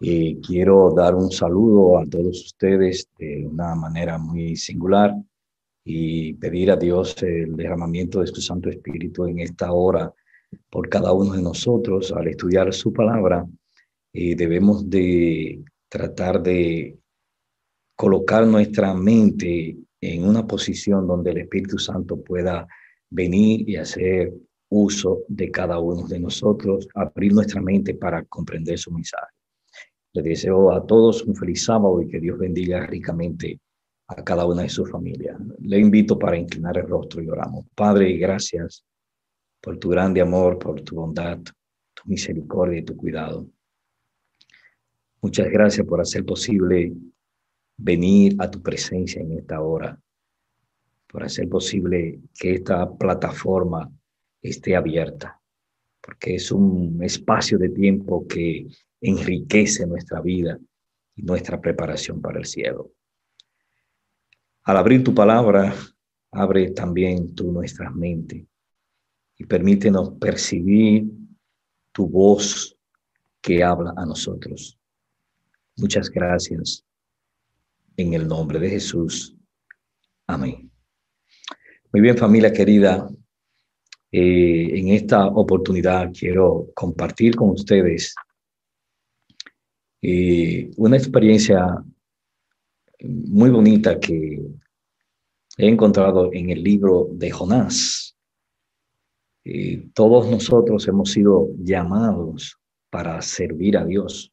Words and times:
Eh, 0.00 0.38
quiero 0.46 0.92
dar 0.94 1.14
un 1.14 1.30
saludo 1.30 1.98
a 1.98 2.04
todos 2.04 2.44
ustedes 2.44 3.08
de 3.18 3.46
una 3.46 3.74
manera 3.74 4.18
muy 4.18 4.54
singular 4.54 5.14
y 5.84 6.34
pedir 6.34 6.70
a 6.70 6.76
Dios 6.76 7.22
el 7.22 7.56
derramamiento 7.56 8.20
de 8.20 8.26
su 8.26 8.42
Santo 8.42 8.68
Espíritu 8.68 9.24
en 9.24 9.40
esta 9.40 9.72
hora 9.72 10.12
por 10.70 10.90
cada 10.90 11.12
uno 11.12 11.32
de 11.32 11.40
nosotros 11.40 12.12
al 12.12 12.28
estudiar 12.28 12.74
su 12.74 12.92
palabra. 12.92 13.46
Eh, 14.12 14.36
debemos 14.36 14.88
de 14.90 15.64
tratar 15.88 16.42
de 16.42 16.98
colocar 17.94 18.46
nuestra 18.46 18.92
mente 18.92 19.78
en 20.00 20.28
una 20.28 20.46
posición 20.46 21.06
donde 21.06 21.30
el 21.30 21.38
Espíritu 21.38 21.78
Santo 21.78 22.20
pueda 22.22 22.68
venir 23.08 23.66
y 23.66 23.76
hacer 23.76 24.34
uso 24.68 25.22
de 25.28 25.50
cada 25.50 25.78
uno 25.78 26.06
de 26.06 26.20
nosotros, 26.20 26.86
abrir 26.94 27.32
nuestra 27.32 27.62
mente 27.62 27.94
para 27.94 28.22
comprender 28.24 28.78
su 28.78 28.90
mensaje. 28.90 29.35
Les 30.16 30.24
deseo 30.24 30.72
a 30.72 30.86
todos 30.86 31.22
un 31.24 31.36
feliz 31.36 31.64
sábado 31.64 32.00
y 32.00 32.08
que 32.08 32.18
Dios 32.18 32.38
bendiga 32.38 32.86
ricamente 32.86 33.60
a 34.06 34.24
cada 34.24 34.46
una 34.46 34.62
de 34.62 34.70
sus 34.70 34.90
familias. 34.90 35.38
Le 35.58 35.78
invito 35.78 36.18
para 36.18 36.38
inclinar 36.38 36.78
el 36.78 36.88
rostro 36.88 37.22
y 37.22 37.28
oramos. 37.28 37.66
Padre, 37.74 38.16
gracias 38.16 38.82
por 39.60 39.76
tu 39.78 39.90
grande 39.90 40.22
amor, 40.22 40.58
por 40.58 40.80
tu 40.80 40.96
bondad, 40.96 41.38
tu 41.92 42.02
misericordia 42.06 42.78
y 42.78 42.84
tu 42.84 42.96
cuidado. 42.96 43.46
Muchas 45.20 45.50
gracias 45.50 45.86
por 45.86 46.00
hacer 46.00 46.24
posible 46.24 46.94
venir 47.76 48.36
a 48.38 48.50
tu 48.50 48.62
presencia 48.62 49.20
en 49.20 49.32
esta 49.32 49.60
hora, 49.60 50.00
por 51.06 51.24
hacer 51.24 51.46
posible 51.46 52.20
que 52.32 52.54
esta 52.54 52.90
plataforma 52.90 53.92
esté 54.40 54.76
abierta, 54.76 55.38
porque 56.00 56.36
es 56.36 56.50
un 56.50 57.02
espacio 57.02 57.58
de 57.58 57.68
tiempo 57.68 58.26
que 58.26 58.66
enriquece 59.00 59.86
nuestra 59.86 60.20
vida 60.20 60.58
y 61.14 61.22
nuestra 61.22 61.60
preparación 61.60 62.20
para 62.20 62.38
el 62.38 62.46
cielo. 62.46 62.92
Al 64.64 64.76
abrir 64.76 65.04
tu 65.04 65.14
palabra, 65.14 65.74
abre 66.32 66.70
también 66.70 67.34
tú 67.34 67.52
nuestra 67.52 67.90
mente 67.90 68.46
y 69.38 69.44
permítenos 69.44 70.10
percibir 70.18 71.06
tu 71.92 72.08
voz 72.08 72.76
que 73.40 73.62
habla 73.62 73.94
a 73.96 74.04
nosotros. 74.04 74.78
Muchas 75.76 76.10
gracias. 76.10 76.84
En 77.96 78.14
el 78.14 78.26
nombre 78.26 78.58
de 78.58 78.70
Jesús. 78.70 79.36
Amén. 80.26 80.70
Muy 81.92 82.00
bien, 82.02 82.16
familia 82.16 82.52
querida. 82.52 83.08
Eh, 84.10 84.78
en 84.78 84.88
esta 84.88 85.26
oportunidad 85.26 86.10
quiero 86.12 86.70
compartir 86.74 87.36
con 87.36 87.50
ustedes 87.50 88.14
eh, 90.02 90.70
una 90.76 90.96
experiencia 90.96 91.84
muy 93.00 93.50
bonita 93.50 93.98
que 93.98 94.40
he 95.58 95.68
encontrado 95.68 96.30
en 96.32 96.50
el 96.50 96.62
libro 96.62 97.08
de 97.12 97.30
Jonás. 97.30 98.16
Todos 99.94 100.28
nosotros 100.28 100.88
hemos 100.88 101.12
sido 101.12 101.48
llamados 101.58 102.58
para 102.90 103.22
servir 103.22 103.76
a 103.76 103.84
Dios. 103.84 104.32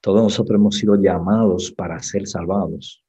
Todos 0.00 0.22
nosotros 0.22 0.56
hemos 0.56 0.76
sido 0.76 0.96
llamados 0.96 1.72
para 1.72 2.00
ser 2.02 2.26
salvados. 2.26 3.04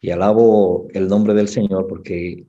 Y 0.00 0.10
alabo 0.10 0.88
el 0.92 1.08
nombre 1.08 1.34
del 1.34 1.48
Señor 1.48 1.86
porque 1.86 2.46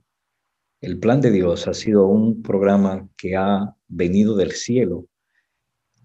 el 0.80 0.98
plan 0.98 1.20
de 1.20 1.30
Dios 1.30 1.68
ha 1.68 1.74
sido 1.74 2.06
un 2.06 2.42
programa 2.42 3.08
que 3.16 3.36
ha 3.36 3.76
venido 3.88 4.36
del 4.36 4.52
cielo 4.52 5.06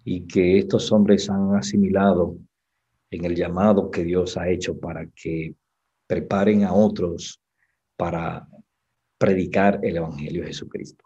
y 0.10 0.22
que 0.22 0.58
estos 0.58 0.90
hombres 0.94 1.30
han 1.30 1.54
asimilado 1.58 2.38
en 3.12 3.26
el 3.26 3.36
llamado 3.36 3.92
que 3.92 4.06
Dios 4.06 4.38
ha 4.38 4.48
hecho 4.48 4.80
para 4.80 5.06
que 5.08 5.54
preparen 6.08 6.64
a 6.64 6.72
otros 6.74 7.42
para 7.98 8.48
predicar 9.18 9.82
el 9.84 9.98
Evangelio 9.98 10.44
de 10.44 10.48
Jesucristo. 10.48 11.04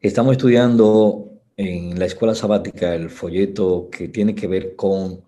Estamos 0.00 0.32
estudiando 0.32 1.30
en 1.56 1.96
la 1.96 2.06
escuela 2.06 2.34
sabática 2.34 2.96
el 2.96 3.08
folleto 3.08 3.88
que 3.88 4.08
tiene 4.08 4.34
que 4.34 4.48
ver 4.48 4.74
con 4.74 5.22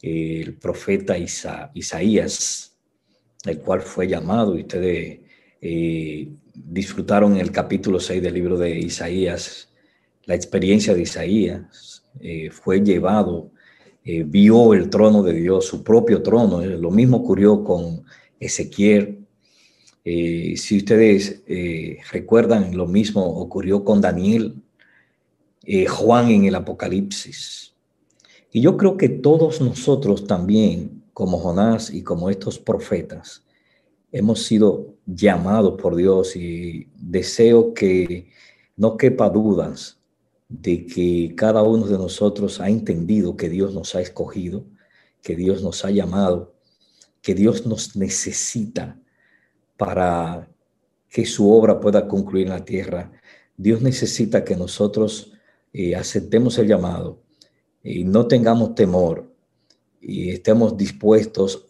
el 0.00 0.54
profeta 0.54 1.18
Isaías, 1.18 2.78
el 3.44 3.58
cual 3.58 3.82
fue 3.82 4.08
llamado, 4.08 4.56
y 4.56 4.62
ustedes 4.62 5.20
eh, 5.60 6.28
disfrutaron 6.54 7.36
el 7.36 7.52
capítulo 7.52 8.00
6 8.00 8.22
del 8.22 8.32
libro 8.32 8.56
de 8.56 8.78
Isaías, 8.78 9.69
la 10.26 10.34
experiencia 10.34 10.94
de 10.94 11.02
Isaías, 11.02 12.04
eh, 12.20 12.50
fue 12.50 12.80
llevado, 12.80 13.50
eh, 14.04 14.24
vio 14.24 14.74
el 14.74 14.90
trono 14.90 15.22
de 15.22 15.34
Dios, 15.34 15.66
su 15.66 15.82
propio 15.82 16.22
trono. 16.22 16.64
Lo 16.64 16.90
mismo 16.90 17.18
ocurrió 17.18 17.64
con 17.64 18.04
Ezequiel. 18.38 19.18
si 20.02 20.78
ustedes 20.78 21.42
recuerdan, 22.10 22.76
lo 22.76 22.86
mismo 22.86 23.24
ocurrió 23.24 23.84
con 23.84 24.00
Daniel, 24.00 24.56
Juan 25.88 26.30
en 26.30 26.46
el 26.46 26.54
Apocalipsis. 26.54 27.74
Y 28.52 28.62
yo 28.62 28.76
creo 28.76 28.96
que 28.96 29.08
todos 29.08 29.60
nosotros 29.60 30.26
también, 30.26 31.04
como 31.12 31.38
Jonás 31.38 31.92
y 31.92 32.02
como 32.02 32.30
estos 32.30 32.58
profetas, 32.58 33.44
hemos 34.10 34.42
sido 34.42 34.94
llamados 35.06 35.80
por 35.80 35.94
Dios 35.94 36.34
y 36.34 36.88
deseo 36.96 37.74
que 37.74 38.28
no 38.76 38.96
quepa 38.96 39.28
dudas 39.28 39.99
de 40.50 40.84
que 40.84 41.34
cada 41.36 41.62
uno 41.62 41.86
de 41.86 41.96
nosotros 41.96 42.60
ha 42.60 42.68
entendido 42.68 43.36
que 43.36 43.48
Dios 43.48 43.72
nos 43.72 43.94
ha 43.94 44.00
escogido, 44.00 44.66
que 45.22 45.36
Dios 45.36 45.62
nos 45.62 45.84
ha 45.84 45.90
llamado, 45.90 46.54
que 47.22 47.34
Dios 47.34 47.66
nos 47.66 47.96
necesita 47.96 49.00
para 49.76 50.50
que 51.08 51.24
su 51.24 51.50
obra 51.52 51.78
pueda 51.78 52.08
concluir 52.08 52.48
en 52.48 52.52
la 52.52 52.64
tierra. 52.64 53.12
Dios 53.56 53.80
necesita 53.80 54.44
que 54.44 54.56
nosotros 54.56 55.32
eh, 55.72 55.94
aceptemos 55.94 56.58
el 56.58 56.66
llamado 56.66 57.22
y 57.82 58.02
no 58.02 58.26
tengamos 58.26 58.74
temor 58.74 59.32
y 60.00 60.30
estemos 60.30 60.76
dispuestos 60.76 61.66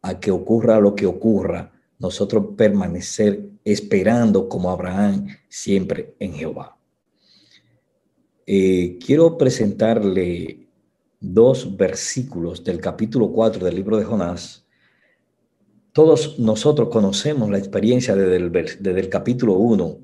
a 0.00 0.18
que 0.18 0.30
ocurra 0.30 0.80
lo 0.80 0.94
que 0.94 1.06
ocurra, 1.06 1.72
nosotros 1.98 2.54
permanecer 2.56 3.50
esperando 3.64 4.48
como 4.48 4.70
Abraham 4.70 5.26
siempre 5.48 6.14
en 6.18 6.34
Jehová. 6.34 6.78
Eh, 8.46 8.98
quiero 9.04 9.38
presentarle 9.38 10.66
dos 11.20 11.76
versículos 11.76 12.62
del 12.62 12.80
capítulo 12.80 13.32
4 13.32 13.64
del 13.64 13.76
libro 13.76 13.96
de 13.96 14.04
Jonás. 14.04 14.66
Todos 15.92 16.38
nosotros 16.38 16.88
conocemos 16.88 17.50
la 17.50 17.58
experiencia 17.58 18.14
desde 18.16 18.36
el, 19.00 19.08
capítulo 19.08 19.54
1 19.54 19.98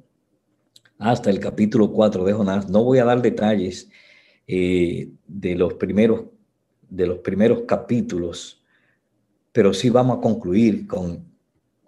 hasta 0.99 1.31
el 1.31 1.41
capítulo 1.41 1.93
4 1.93 2.25
de 2.25 2.33
Jonás. 2.33 2.69
No 2.69 2.85
voy 2.85 2.99
a 2.99 3.05
dar 3.05 3.21
detalles 3.21 3.91
eh, 4.47 5.11
de, 5.27 5.55
los 5.57 5.75
primeros, 5.75 6.27
de 6.89 7.07
los 7.07 7.19
primeros 7.19 7.63
capítulos, 7.67 8.63
pero 9.53 9.75
sí 9.75 9.91
vamos 9.91 10.19
a 10.19 10.21
concluir 10.21 10.87
con 10.87 11.31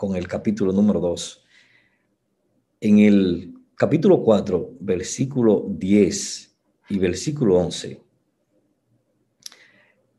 con 0.02 0.16
el 0.16 0.26
capítulo 0.26 0.72
número 0.72 0.98
2. 0.98 1.44
En 2.80 2.98
el 2.98 3.51
capítulo 3.82 4.22
4, 4.22 4.76
versículo 4.78 5.66
10 5.69 6.56
y 6.91 6.98
versículo 7.00 7.59
11, 7.59 8.00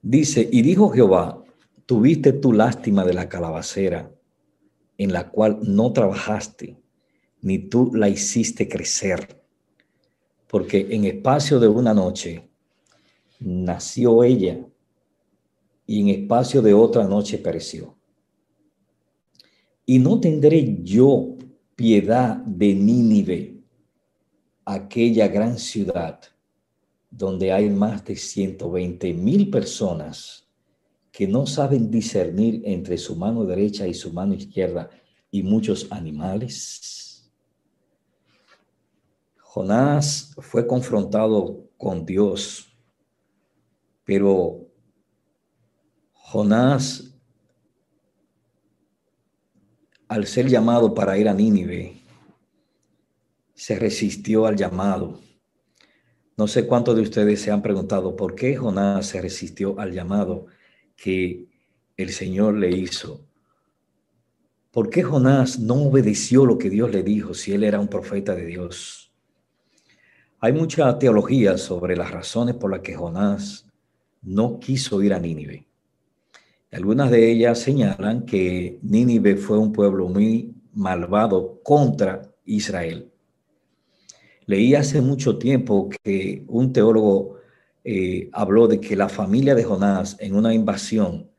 dice, 0.02 0.50
y 0.52 0.62
dijo 0.62 0.90
Jehová, 0.90 1.42
tuviste 1.86 2.34
tu 2.34 2.52
lástima 2.52 3.06
de 3.06 3.14
la 3.14 3.30
calabacera, 3.30 4.12
en 4.98 5.14
la 5.14 5.30
cual 5.30 5.60
no 5.62 5.94
trabajaste, 5.94 6.78
ni 7.42 7.58
tú 7.58 7.90
la 7.94 8.10
hiciste 8.10 8.68
crecer, 8.68 9.42
porque 10.50 10.86
en 10.90 11.06
espacio 11.06 11.58
de 11.58 11.70
una 11.70 11.94
noche 11.94 12.50
nació 13.40 14.26
ella, 14.26 14.60
y 15.88 16.02
en 16.02 16.10
espacio 16.10 16.62
de 16.62 16.74
otra 16.74 17.08
noche 17.08 17.38
pereció. 17.38 17.96
Y 19.86 20.00
no 20.00 20.20
tendré 20.20 20.80
yo 20.84 21.38
piedad 21.78 22.36
de 22.40 22.74
Nínive, 22.74 23.53
aquella 24.66 25.28
gran 25.28 25.58
ciudad 25.58 26.20
donde 27.10 27.52
hay 27.52 27.70
más 27.70 28.04
de 28.06 28.16
120 28.16 29.14
mil 29.14 29.50
personas 29.50 30.48
que 31.12 31.28
no 31.28 31.46
saben 31.46 31.92
discernir 31.92 32.62
entre 32.66 32.98
su 32.98 33.16
mano 33.16 33.46
derecha 33.46 33.88
y 33.88 33.94
su 33.94 34.12
mano 34.12 34.34
izquierda 34.34 34.90
y 35.30 35.44
muchos 35.44 35.92
animales. 35.92 37.32
Jonás 39.38 40.34
fue 40.40 40.66
confrontado 40.66 41.70
con 41.78 42.06
Dios, 42.06 42.68
pero 44.04 44.68
Jonás 46.14 47.14
al 50.08 50.28
ser 50.28 50.48
llamado 50.48 50.94
para 50.94 51.18
ir 51.18 51.28
a 51.28 51.34
Nínive, 51.34 52.03
se 53.64 53.80
resistió 53.80 54.46
al 54.46 54.58
llamado, 54.58 55.22
No 56.36 56.50
sé 56.50 56.68
cuántos 56.68 56.98
de 56.98 57.02
ustedes 57.02 57.40
se 57.40 57.50
han 57.50 57.62
preguntado 57.62 58.14
por 58.14 58.36
qué 58.36 58.58
Jonás 58.58 59.06
se 59.06 59.22
resistió 59.22 59.80
al 59.80 59.94
llamado 59.94 60.48
que 60.98 61.48
el 61.96 62.10
Señor 62.10 62.56
le 62.56 62.72
hizo. 62.72 63.26
¿Por 64.70 64.90
qué 64.90 65.02
Jonás 65.02 65.60
no 65.60 65.76
obedeció 65.76 66.46
lo 66.46 66.58
que 66.58 66.70
Dios 66.70 66.92
le 66.92 67.04
dijo 67.04 67.34
si 67.34 67.54
él 67.54 67.64
era 67.64 67.80
un 67.80 67.88
profeta 67.88 68.36
de 68.36 68.48
Dios? 68.48 69.14
Hay 70.42 70.52
mucha 70.52 71.00
teología 71.00 71.58
sobre 71.58 71.96
las 71.96 72.12
razones 72.12 72.56
por 72.56 72.70
las 72.70 72.82
que 72.82 72.96
Jonás 72.96 73.66
no 74.22 74.60
quiso 74.60 75.02
ir 75.02 75.14
a 75.14 75.20
Nínive. 75.20 75.66
Algunas 76.70 77.10
de 77.10 77.32
ellas 77.32 77.60
señalan 77.60 78.26
que 78.26 78.78
Nínive 78.82 79.38
fue 79.38 79.58
un 79.58 79.72
pueblo 79.72 80.10
muy 80.10 80.54
malvado 80.74 81.62
contra 81.64 82.30
Israel. 82.44 83.13
Leí 84.46 84.76
hace 84.76 85.02
mucho 85.02 85.38
tiempo 85.38 85.90
que 85.90 86.44
un 86.48 86.74
teólogo 86.74 87.38
eh, 87.84 88.30
habló 88.34 88.68
de 88.68 88.80
que 88.80 88.96
la 88.96 89.10
familia 89.10 89.56
de 89.56 89.64
Jonás 89.64 90.18
en 90.20 90.36
una 90.36 90.54
invasión 90.54 91.30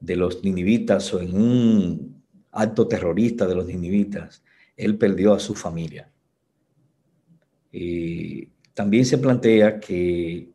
de 0.00 0.16
los 0.16 0.42
ninivitas 0.42 1.12
o 1.14 1.20
en 1.20 1.34
un 1.36 2.24
acto 2.52 2.86
terrorista 2.86 3.46
de 3.46 3.54
los 3.54 3.66
ninivitas, 3.66 4.42
él 4.76 4.96
perdió 4.96 5.34
a 5.34 5.40
su 5.40 5.54
familia. 5.54 6.10
Y 7.72 8.46
también 8.74 9.04
se 9.04 9.18
plantea 9.18 9.80
que 9.80 10.48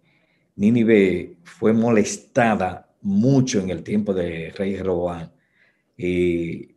Nínive 0.55 1.37
fue 1.43 1.73
molestada 1.73 2.89
mucho 3.01 3.59
en 3.59 3.69
el 3.69 3.83
tiempo 3.83 4.13
de 4.13 4.51
rey 4.51 4.75
Jeroboam 4.75 5.29
eh, 5.97 6.75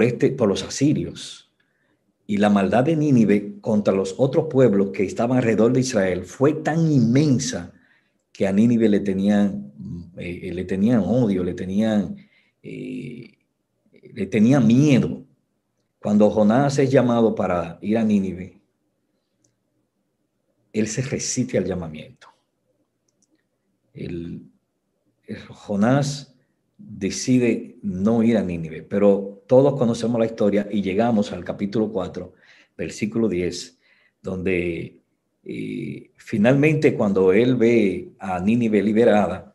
este, 0.00 0.30
por 0.30 0.48
los 0.48 0.62
asirios 0.62 1.43
y 2.26 2.38
la 2.38 2.48
maldad 2.48 2.84
de 2.84 2.96
Nínive 2.96 3.60
contra 3.60 3.94
los 3.94 4.14
otros 4.18 4.46
pueblos 4.50 4.90
que 4.90 5.04
estaban 5.04 5.38
alrededor 5.38 5.72
de 5.72 5.80
Israel 5.80 6.24
fue 6.24 6.54
tan 6.54 6.90
inmensa 6.90 7.72
que 8.32 8.46
a 8.46 8.52
Nínive 8.52 8.88
le 8.88 9.00
tenían, 9.00 9.72
eh, 10.16 10.50
le 10.52 10.64
tenían 10.64 11.00
odio, 11.00 11.44
le 11.44 11.54
tenían, 11.54 12.16
eh, 12.62 13.38
le 14.12 14.26
tenían 14.26 14.66
miedo. 14.66 15.24
Cuando 16.00 16.30
Jonás 16.30 16.78
es 16.78 16.90
llamado 16.90 17.34
para 17.34 17.78
ir 17.82 17.98
a 17.98 18.04
Nínive, 18.04 18.60
él 20.72 20.88
se 20.88 21.02
resiste 21.02 21.58
al 21.58 21.64
llamamiento. 21.64 22.28
Jonás 25.50 26.34
decide 26.76 27.78
no 27.82 28.22
ir 28.22 28.36
a 28.36 28.42
Nínive, 28.42 28.82
pero 28.82 29.33
todos 29.54 29.78
conocemos 29.78 30.18
la 30.18 30.26
historia 30.26 30.66
y 30.68 30.82
llegamos 30.82 31.30
al 31.30 31.44
capítulo 31.44 31.88
4, 31.92 32.32
versículo 32.76 33.28
10, 33.28 33.78
donde 34.20 34.98
eh, 35.44 36.10
finalmente 36.16 36.96
cuando 36.96 37.32
él 37.32 37.54
ve 37.54 38.14
a 38.18 38.40
Nínive 38.40 38.82
liberada, 38.82 39.54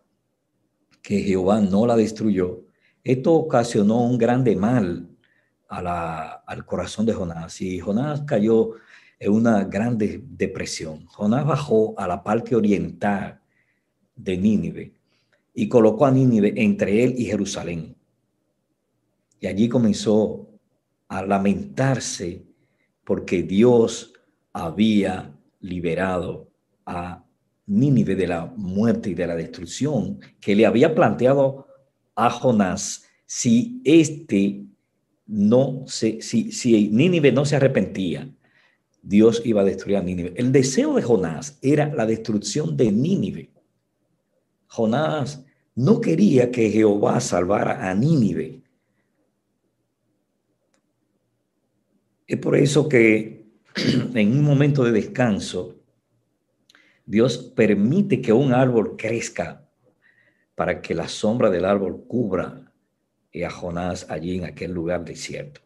que 1.02 1.20
Jehová 1.20 1.60
no 1.60 1.86
la 1.86 1.98
destruyó, 1.98 2.62
esto 3.04 3.34
ocasionó 3.34 4.06
un 4.06 4.18
grande 4.18 4.56
mal 4.56 5.10
al 5.68 6.66
corazón 6.66 7.06
de 7.06 7.14
Jonás 7.14 7.60
y 7.60 7.82
Jonás 7.82 8.22
cayó 8.22 8.76
en 9.20 9.34
una 9.34 9.66
grande 9.66 10.24
depresión. 10.30 11.08
Jonás 11.08 11.46
bajó 11.46 11.94
a 11.98 12.08
la 12.08 12.24
parte 12.24 12.56
oriental 12.56 13.42
de 14.16 14.38
Nínive 14.38 14.94
y 15.54 15.68
colocó 15.68 16.06
a 16.06 16.12
Nínive 16.12 16.54
entre 16.56 17.04
él 17.04 17.16
y 17.18 17.26
Jerusalén. 17.26 17.99
Y 19.40 19.48
allí 19.48 19.70
comenzó 19.70 20.50
a 21.08 21.26
lamentarse 21.26 22.46
porque 23.04 23.44
Dios 23.44 24.14
había 24.54 25.36
liberado 25.60 26.52
a 26.86 27.26
Nínive 27.66 28.16
de 28.16 28.28
la 28.28 28.52
muerte 28.58 29.12
y 29.12 29.14
de 29.14 29.28
la 29.28 29.36
destrucción 29.36 30.20
que 30.40 30.56
le 30.56 30.66
había 30.66 30.96
planteado 30.96 31.68
a 32.16 32.30
Jonás 32.30 33.06
si 33.26 33.80
este 33.86 34.66
no 35.28 35.84
se, 35.86 36.22
si, 36.22 36.52
si 36.52 36.90
Nínive 36.90 37.32
no 37.32 37.46
se 37.46 37.56
arrepentía, 37.56 38.28
Dios 39.02 39.44
iba 39.46 39.62
a 39.62 39.66
destruir 39.66 39.98
a 39.98 40.02
Nínive. 40.02 40.34
El 40.36 40.52
deseo 40.52 40.96
de 40.96 41.04
Jonás 41.04 41.60
era 41.62 41.94
la 41.94 42.06
destrucción 42.06 42.76
de 42.76 42.92
Nínive. 42.92 43.52
Jonás 44.68 45.46
no 45.76 46.02
quería 46.02 46.52
que 46.52 46.70
Jehová 46.72 47.20
salvara 47.20 47.90
a 47.90 47.94
Nínive. 47.94 48.64
Es 52.30 52.38
por 52.38 52.56
eso 52.56 52.88
que 52.88 53.48
en 54.14 54.32
un 54.32 54.44
momento 54.44 54.84
de 54.84 54.92
descanso, 54.92 55.80
Dios 57.04 57.40
permite 57.56 58.22
que 58.22 58.32
un 58.32 58.54
árbol 58.54 58.96
crezca 58.96 59.68
para 60.54 60.80
que 60.80 60.94
la 60.94 61.08
sombra 61.08 61.50
del 61.50 61.66
árbol 61.66 62.06
cubra 62.08 62.72
a 63.44 63.50
Jonás 63.50 64.06
allí 64.12 64.38
en 64.38 64.44
aquel 64.44 64.72
lugar 64.74 65.04
desierto. 65.04 65.62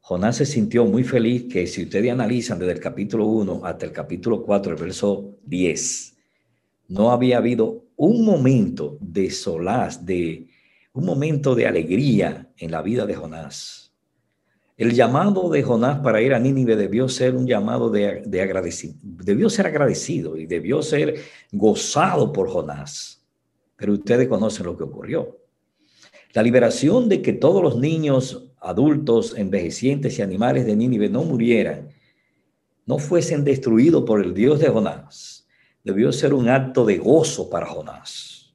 Jonás 0.00 0.38
se 0.38 0.46
sintió 0.46 0.86
muy 0.86 1.04
feliz 1.04 1.52
que 1.52 1.66
si 1.66 1.82
ustedes 1.82 2.10
analizan 2.10 2.58
desde 2.58 2.72
el 2.72 2.80
capítulo 2.80 3.26
1 3.26 3.60
hasta 3.66 3.84
el 3.84 3.92
capítulo 3.92 4.42
4, 4.42 4.72
el 4.72 4.80
verso 4.80 5.36
10, 5.44 6.16
no 6.88 7.10
había 7.10 7.36
habido 7.36 7.84
un 7.96 8.24
momento 8.24 8.96
de 9.02 9.30
solaz, 9.30 10.06
de 10.06 10.48
un 10.94 11.04
momento 11.04 11.54
de 11.54 11.66
alegría 11.66 12.50
en 12.56 12.70
la 12.70 12.80
vida 12.80 13.04
de 13.04 13.14
Jonás. 13.14 13.89
El 14.80 14.94
llamado 14.94 15.50
de 15.50 15.62
Jonás 15.62 15.98
para 15.98 16.22
ir 16.22 16.32
a 16.32 16.38
Nínive 16.38 16.74
debió 16.74 17.06
ser 17.06 17.36
un 17.36 17.46
llamado 17.46 17.90
de, 17.90 18.22
de 18.24 18.40
agradecido, 18.40 18.94
debió 19.02 19.50
ser 19.50 19.66
agradecido 19.66 20.38
y 20.38 20.46
debió 20.46 20.80
ser 20.80 21.16
gozado 21.52 22.32
por 22.32 22.48
Jonás. 22.48 23.22
Pero 23.76 23.92
ustedes 23.92 24.26
conocen 24.26 24.64
lo 24.64 24.78
que 24.78 24.84
ocurrió. 24.84 25.38
La 26.32 26.42
liberación 26.42 27.10
de 27.10 27.20
que 27.20 27.34
todos 27.34 27.62
los 27.62 27.76
niños, 27.76 28.54
adultos, 28.58 29.36
envejecientes 29.36 30.18
y 30.18 30.22
animales 30.22 30.64
de 30.64 30.74
Nínive 30.76 31.10
no 31.10 31.24
murieran, 31.24 31.90
no 32.86 32.98
fuesen 32.98 33.44
destruidos 33.44 34.04
por 34.04 34.24
el 34.24 34.32
Dios 34.32 34.60
de 34.60 34.68
Jonás, 34.68 35.46
debió 35.84 36.10
ser 36.10 36.32
un 36.32 36.48
acto 36.48 36.86
de 36.86 36.96
gozo 36.96 37.50
para 37.50 37.66
Jonás. 37.66 38.54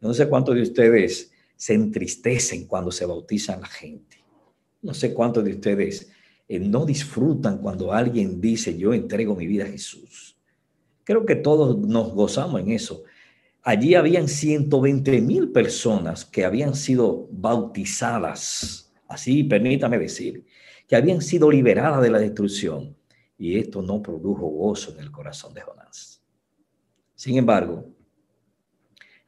No 0.00 0.14
sé 0.14 0.28
cuántos 0.28 0.54
de 0.54 0.62
ustedes 0.62 1.32
se 1.56 1.74
entristecen 1.74 2.68
cuando 2.68 2.92
se 2.92 3.06
bautizan 3.06 3.60
la 3.60 3.66
gente. 3.66 4.13
No 4.84 4.92
sé 4.92 5.14
cuántos 5.14 5.42
de 5.44 5.52
ustedes 5.52 6.12
eh, 6.46 6.58
no 6.60 6.84
disfrutan 6.84 7.56
cuando 7.58 7.92
alguien 7.92 8.38
dice, 8.38 8.76
yo 8.76 8.92
entrego 8.92 9.34
mi 9.34 9.46
vida 9.46 9.64
a 9.64 9.68
Jesús. 9.68 10.36
Creo 11.04 11.24
que 11.24 11.36
todos 11.36 11.78
nos 11.78 12.12
gozamos 12.12 12.60
en 12.60 12.70
eso. 12.70 13.02
Allí 13.62 13.94
habían 13.94 14.28
120 14.28 15.22
mil 15.22 15.52
personas 15.52 16.26
que 16.26 16.44
habían 16.44 16.74
sido 16.74 17.28
bautizadas, 17.30 18.92
así 19.08 19.42
permítame 19.42 19.98
decir, 19.98 20.44
que 20.86 20.96
habían 20.96 21.22
sido 21.22 21.50
liberadas 21.50 22.02
de 22.02 22.10
la 22.10 22.18
destrucción. 22.18 22.94
Y 23.38 23.58
esto 23.58 23.80
no 23.80 24.02
produjo 24.02 24.46
gozo 24.48 24.92
en 24.92 25.00
el 25.00 25.10
corazón 25.10 25.54
de 25.54 25.62
Jonás. 25.62 26.22
Sin 27.14 27.38
embargo, 27.38 27.86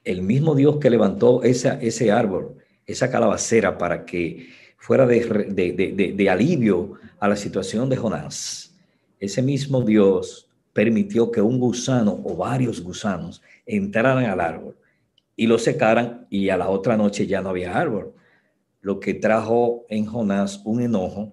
el 0.04 0.20
mismo 0.20 0.54
Dios 0.54 0.76
que 0.76 0.90
levantó 0.90 1.42
ese 1.42 2.12
árbol, 2.12 2.58
esa 2.84 3.10
calabacera 3.10 3.78
para 3.78 4.04
que 4.04 4.48
fuera 4.87 5.05
de, 5.05 6.28
alivio 6.31 6.93
a 7.19 7.26
la 7.26 7.35
situación 7.35 7.88
de 7.88 7.97
Jonás, 7.97 8.73
ese 9.19 9.43
mismo 9.43 9.83
Dios 9.83 10.49
permitió 10.73 11.33
que 11.33 11.43
un 11.43 11.59
gusano 11.59 12.21
o 12.23 12.37
varios 12.37 12.81
gusanos 12.81 13.43
entraran 13.66 14.25
al 14.26 14.40
árbol 14.40 14.76
y 15.35 15.49
lo 15.49 15.59
secaran 15.59 16.28
y 16.31 16.50
a 16.50 16.57
la 16.57 16.69
otra 16.69 16.97
noche 16.97 17.26
ya 17.26 17.43
no 17.43 17.49
había 17.49 17.76
árbol, 17.76 18.14
lo 18.81 19.00
que 19.00 19.14
trajo 19.14 19.87
en 19.88 20.07
Jonás 20.07 20.62
un 20.64 20.81
enojo 20.81 21.33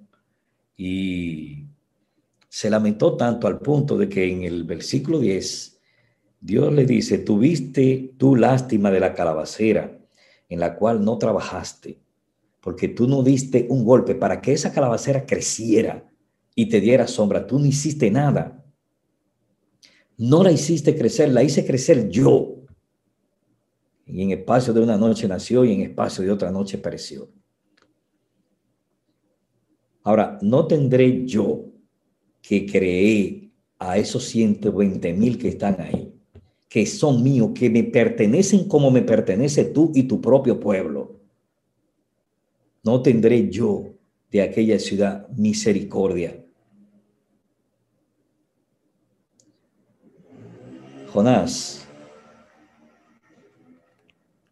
y 0.76 1.68
se 2.50 2.72
lamentó 2.72 3.18
tanto 3.18 3.46
al 3.46 3.60
punto 3.60 4.00
de 4.00 4.10
que 4.10 4.32
en 4.32 4.46
el 4.46 4.64
versículo 4.64 5.20
10 5.20 5.80
Dios 6.42 6.74
le 6.74 6.88
dice, 6.88 7.20
tuviste 7.20 8.16
tu 8.18 8.36
lástima 8.36 8.90
de 8.90 9.00
la 9.00 9.14
calabacera 9.14 9.96
en 10.50 10.60
la 10.60 10.76
cual 10.76 11.06
no 11.06 11.20
trabajaste 11.20 12.03
porque 12.64 12.88
tú 12.88 13.10
no 13.10 13.22
diste 13.24 13.68
un 13.70 13.84
golpe 13.84 14.16
para 14.16 14.42
que 14.42 14.54
esa 14.54 14.72
calabacera 14.72 15.26
creciera 15.26 16.10
y 16.56 16.70
te 16.70 16.80
diera 16.80 17.08
sombra. 17.08 17.46
Tú 17.46 17.60
no 17.60 17.66
hiciste 17.66 18.10
nada. 18.10 18.64
No 20.18 20.44
la 20.46 20.52
hiciste 20.52 20.98
crecer, 20.98 21.34
la 21.34 21.44
hice 21.44 21.66
crecer 21.66 22.08
yo. 22.08 22.56
Y 24.06 24.22
en 24.22 24.32
espacio 24.32 24.72
de 24.72 24.80
una 24.80 24.96
noche 24.96 25.28
nació 25.28 25.66
y 25.66 25.74
en 25.74 25.82
espacio 25.82 26.24
de 26.24 26.32
otra 26.32 26.52
noche 26.52 26.78
pereció. 26.78 27.30
Ahora, 30.02 30.40
no 30.42 30.66
tendré 30.66 31.26
yo 31.26 31.66
que 32.42 32.66
creer 32.66 33.50
a 33.78 33.98
esos 33.98 34.24
120 34.24 35.14
mil 35.14 35.38
que 35.38 35.50
están 35.50 35.82
ahí, 35.82 36.14
que 36.70 36.86
son 36.86 37.24
míos, 37.24 37.52
que 37.54 37.70
me 37.70 37.84
pertenecen 37.84 38.70
como 38.70 38.90
me 38.90 39.02
pertenece 39.02 39.66
tú 39.66 39.92
y 39.94 40.04
tu 40.04 40.22
propio 40.22 40.62
pueblo 40.62 41.13
no 42.84 43.02
tendré 43.02 43.50
yo 43.50 43.94
de 44.30 44.42
aquella 44.42 44.78
ciudad 44.80 45.28
misericordia. 45.30 46.44
Jonás, 51.12 51.88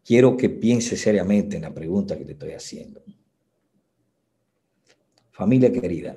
quiero 0.04 0.36
que 0.36 0.48
piense 0.48 0.96
seriamente 0.96 1.56
en 1.56 1.62
la 1.62 1.74
pregunta 1.74 2.16
que 2.16 2.24
te 2.24 2.32
estoy 2.32 2.52
haciendo. 2.52 3.02
Familia 5.32 5.72
querida, 5.72 6.16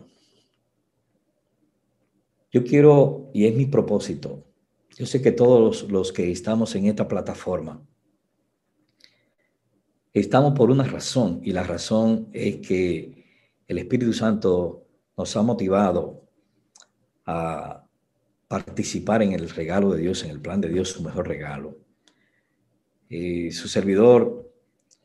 yo 2.52 2.64
quiero, 2.64 3.32
y 3.34 3.48
es 3.48 3.56
mi 3.56 3.66
propósito, 3.66 4.44
yo 4.96 5.06
sé 5.06 5.22
que 5.22 5.32
todos 5.32 5.90
los, 5.90 6.14
que 6.14 6.32
estamos 6.32 6.74
en 6.76 6.86
esta 6.86 7.08
plataforma, 7.08 7.86
estamos 10.20 10.54
por 10.54 10.72
una 10.72 10.86
razón, 10.86 11.42
y 11.44 11.52
la 11.52 11.64
razón 11.64 12.30
es 12.32 12.58
que 12.58 13.26
el 13.68 13.78
Espíritu 13.78 14.14
Santo 14.14 14.88
nos 15.18 15.36
ha 15.36 15.42
motivado 15.42 16.28
a 17.26 17.86
participar 18.48 19.22
en 19.24 19.34
el 19.34 19.50
regalo 19.50 19.92
de 19.92 20.02
Dios, 20.02 20.24
en 20.24 20.30
el 20.30 20.40
plan 20.40 20.62
de 20.62 20.70
Dios, 20.70 20.90
su 20.90 21.04
mejor 21.04 21.28
regalo. 21.28 21.78
Y 23.10 23.52
su 23.52 23.68
servidor 23.68 24.52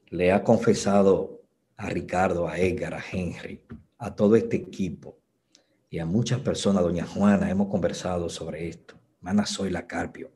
le 0.09 0.33
ha 0.33 0.45
confesado 0.45 1.43
a 1.77 1.89
Ricardo, 1.89 2.47
a 2.47 2.59
Edgar, 2.59 2.95
a 2.95 3.03
Henry, 3.11 3.65
a 3.99 4.15
todo 4.15 4.37
este 4.37 4.57
equipo 4.57 5.19
y 5.91 5.99
a 5.99 6.07
muchas 6.07 6.41
personas, 6.41 6.85
doña 6.85 7.05
Juana, 7.05 7.51
hemos 7.51 7.69
conversado 7.69 8.29
sobre 8.29 8.69
esto. 8.69 8.95
Mana 9.21 9.45
soy 9.45 9.71
la 9.71 9.87
Carpio. 9.87 10.31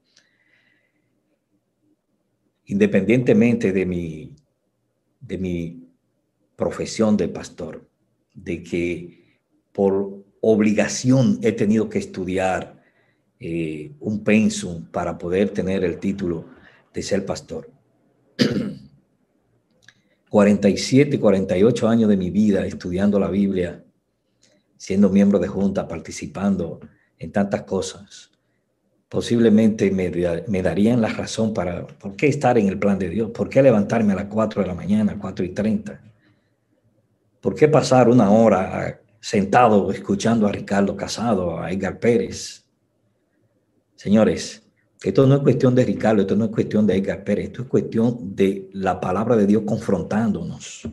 Independientemente 2.65 3.73
de 3.73 3.87
mi, 3.87 4.35
de 5.27 5.39
mi 5.39 5.89
profesión 6.57 7.17
de 7.17 7.29
pastor, 7.29 7.89
de 8.35 8.63
que 8.63 9.41
por 9.73 10.25
obligación 10.41 11.39
he 11.43 11.53
tenido 11.53 11.89
que 11.89 11.99
estudiar 11.99 12.83
eh, 13.41 13.93
un 14.01 14.23
pensum 14.23 14.85
para 14.87 15.17
poder 15.19 15.51
tener 15.51 15.85
el 15.85 15.99
título 15.99 16.47
de 16.93 17.03
ser 17.03 17.25
pastor. 17.25 17.71
47, 20.35 21.21
48 21.21 21.89
años 21.89 22.09
de 22.09 22.17
mi 22.17 22.31
vida 22.31 22.67
estudiando 22.67 23.21
la 23.21 23.31
Biblia, 23.31 23.85
siendo 24.77 25.09
miembro 25.09 25.39
de 25.39 25.47
junta, 25.47 25.87
participando 25.87 26.81
en 27.19 27.31
tantas 27.31 27.63
cosas, 27.63 28.33
posiblemente 29.15 29.93
me, 29.93 30.63
darían 30.63 31.01
la 31.01 31.09
razón 31.09 31.55
para, 31.55 31.87
¿por 31.87 32.17
qué 32.17 32.27
estar 32.27 32.59
en 32.59 32.67
el 32.67 32.81
plan 32.81 32.99
de 32.99 33.09
Dios? 33.09 33.31
¿Por 33.31 33.49
qué 33.49 33.63
levantarme 33.63 34.13
a 34.13 34.17
las 34.17 34.25
4 34.25 34.63
de 34.63 34.67
la 34.67 34.75
mañana, 34.75 35.17
4 35.17 35.45
y 35.45 35.51
30? 35.51 36.01
¿Por 37.41 37.55
qué 37.55 37.69
pasar 37.69 38.09
una 38.09 38.31
hora 38.33 39.01
sentado 39.21 39.93
escuchando 39.93 40.49
a 40.49 40.53
Ricardo 40.53 40.97
Casado, 40.97 41.61
a 41.61 41.71
Edgar 41.71 42.01
Pérez, 42.01 42.65
Señores, 43.95 44.63
esto 45.03 45.27
no 45.27 45.37
es 45.37 45.41
cuestión 45.41 45.75
de 45.75 45.85
Ricardo, 45.85 46.23
esto 46.23 46.37
no 46.37 46.47
es 46.47 46.51
cuestión 46.51 46.87
de 46.87 46.97
Edgar 46.97 47.25
Pérez, 47.25 47.47
esto 47.47 47.63
es 47.63 47.69
cuestión 47.69 48.35
de 48.35 48.69
la 48.73 49.01
palabra 49.01 49.37
de 49.37 49.47
Dios 49.47 49.63
confrontándonos. 49.65 50.89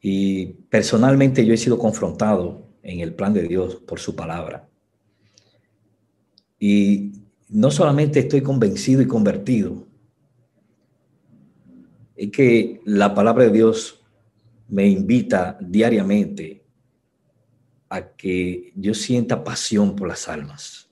Y 0.00 0.46
personalmente 0.46 1.46
yo 1.46 1.54
he 1.54 1.56
sido 1.56 1.78
confrontado 1.78 2.61
en 2.82 3.00
el 3.00 3.14
plan 3.14 3.32
de 3.32 3.42
Dios 3.42 3.76
por 3.76 4.00
su 4.00 4.14
palabra. 4.14 4.68
Y 6.58 7.12
no 7.48 7.70
solamente 7.70 8.20
estoy 8.20 8.42
convencido 8.42 9.02
y 9.02 9.06
convertido, 9.06 9.86
es 12.16 12.30
que 12.30 12.80
la 12.84 13.14
palabra 13.14 13.44
de 13.44 13.50
Dios 13.50 14.00
me 14.68 14.86
invita 14.88 15.58
diariamente 15.60 16.64
a 17.88 18.12
que 18.12 18.72
yo 18.74 18.94
sienta 18.94 19.44
pasión 19.44 19.96
por 19.96 20.08
las 20.08 20.28
almas. 20.28 20.88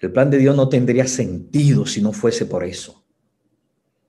El 0.00 0.12
plan 0.12 0.30
de 0.30 0.38
Dios 0.38 0.56
no 0.56 0.68
tendría 0.68 1.06
sentido 1.06 1.86
si 1.86 2.02
no 2.02 2.12
fuese 2.12 2.44
por 2.44 2.64
eso. 2.64 3.04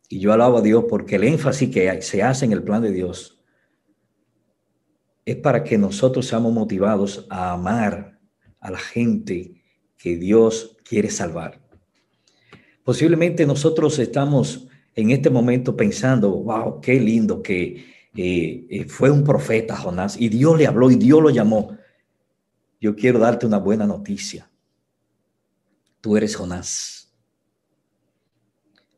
Y 0.10 0.20
yo 0.20 0.34
alabo 0.34 0.58
a 0.58 0.62
Dios 0.62 0.86
porque 0.90 1.16
el 1.16 1.24
énfasis 1.24 1.70
que 1.70 2.02
se 2.02 2.24
hace 2.24 2.46
en 2.46 2.52
el 2.52 2.64
plan 2.64 2.82
de 2.82 2.92
Dios 2.92 3.35
es 5.26 5.36
para 5.38 5.64
que 5.64 5.78
nosotros 5.78 6.28
seamos 6.28 6.54
motivados 6.54 7.26
a 7.30 7.54
amar 7.54 8.20
a 8.60 8.70
la 8.70 8.78
gente 8.78 9.64
que 9.98 10.18
Dios 10.18 10.78
quiere 10.88 11.10
salvar. 11.10 11.60
Posiblemente 12.84 13.48
nosotros 13.48 13.98
estamos 13.98 14.68
en 14.94 15.10
este 15.10 15.32
momento 15.32 15.76
pensando, 15.76 16.30
wow, 16.30 16.80
qué 16.80 17.00
lindo 17.00 17.42
que 17.42 17.86
eh, 18.16 18.68
eh, 18.70 18.86
fue 18.86 19.10
un 19.10 19.24
profeta 19.24 19.76
Jonás 19.76 20.16
y 20.20 20.30
Dios 20.30 20.58
le 20.58 20.68
habló 20.68 20.92
y 20.92 20.96
Dios 20.96 21.22
lo 21.22 21.32
llamó. 21.32 21.76
Yo 22.80 22.96
quiero 22.96 23.18
darte 23.18 23.48
una 23.48 23.58
buena 23.58 23.88
noticia. 23.88 24.50
Tú 26.02 26.16
eres 26.16 26.36
Jonás. 26.36 27.12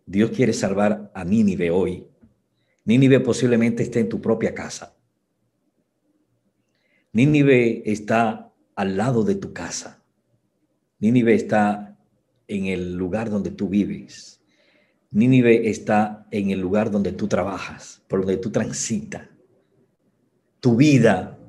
Dios 0.05 0.31
quiere 0.31 0.51
salvar 0.51 1.09
a 1.13 1.23
Nínive 1.23 1.71
hoy. 1.71 2.05
Nínive 2.83 3.21
posiblemente 3.21 3.83
esté 3.83 4.01
en 4.01 4.09
tu 4.09 4.19
propia 4.19 4.53
casa. 4.53 4.96
Nínive 7.17 7.81
está 7.91 8.53
al 8.75 8.95
lado 8.95 9.23
de 9.23 9.33
tu 9.33 9.51
casa. 9.51 10.03
Nínive 10.99 11.33
está 11.33 11.97
en 12.47 12.67
el 12.67 12.93
lugar 12.93 13.31
donde 13.31 13.49
tú 13.49 13.69
vives. 13.69 14.39
Nínive 15.09 15.67
está 15.67 16.27
en 16.29 16.51
el 16.51 16.59
lugar 16.59 16.91
donde 16.91 17.13
tú 17.13 17.27
trabajas, 17.27 18.03
por 18.07 18.19
donde 18.19 18.37
tú 18.37 18.51
transitas. 18.51 19.23
Tu 20.59 20.75
vida 20.75 21.39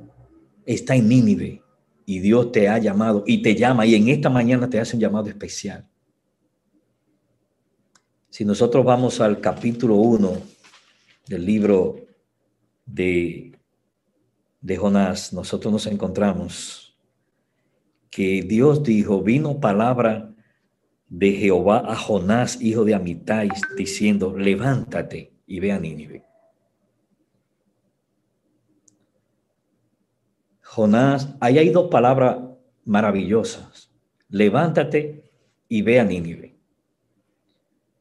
está 0.65 0.97
en 0.97 1.07
Nínive 1.07 1.63
y 2.07 2.21
Dios 2.21 2.51
te 2.51 2.67
ha 2.71 2.79
llamado 2.79 3.23
y 3.27 3.43
te 3.43 3.55
llama 3.55 3.85
y 3.85 3.95
en 3.95 4.09
esta 4.09 4.31
mañana 4.31 4.71
te 4.71 4.81
hace 4.81 4.97
un 4.97 5.03
llamado 5.03 5.29
especial. 5.29 5.87
Si 8.31 8.43
nosotros 8.43 8.87
vamos 8.87 9.21
al 9.21 9.39
capítulo 9.43 9.97
1 9.97 10.33
del 11.27 11.45
libro 11.45 12.07
de, 12.87 13.58
de 14.61 14.77
Jonás, 14.77 15.33
nosotros 15.33 15.73
nos 15.73 15.87
encontramos 15.87 16.99
que 18.11 18.43
Dios 18.43 18.83
dijo, 18.83 19.23
vino 19.23 19.61
palabra 19.61 20.35
de 21.09 21.33
Jehová 21.33 21.85
a 21.87 21.97
Jonás, 21.97 22.61
hijo 22.61 22.85
de 22.85 22.95
Amitai, 22.95 23.49
diciendo, 23.77 24.37
levántate 24.37 25.33
y 25.47 25.61
ve 25.61 25.73
a 25.73 25.79
Nínive. 25.79 26.25
Jonás, 30.63 31.35
ahí 31.41 31.59
hay 31.59 31.71
dos 31.71 31.91
palabras 31.91 32.39
maravillosas. 32.85 33.91
Levántate 34.29 35.31
y 35.69 35.83
ve 35.83 36.01
a 36.01 36.05
Nínive. 36.05 36.59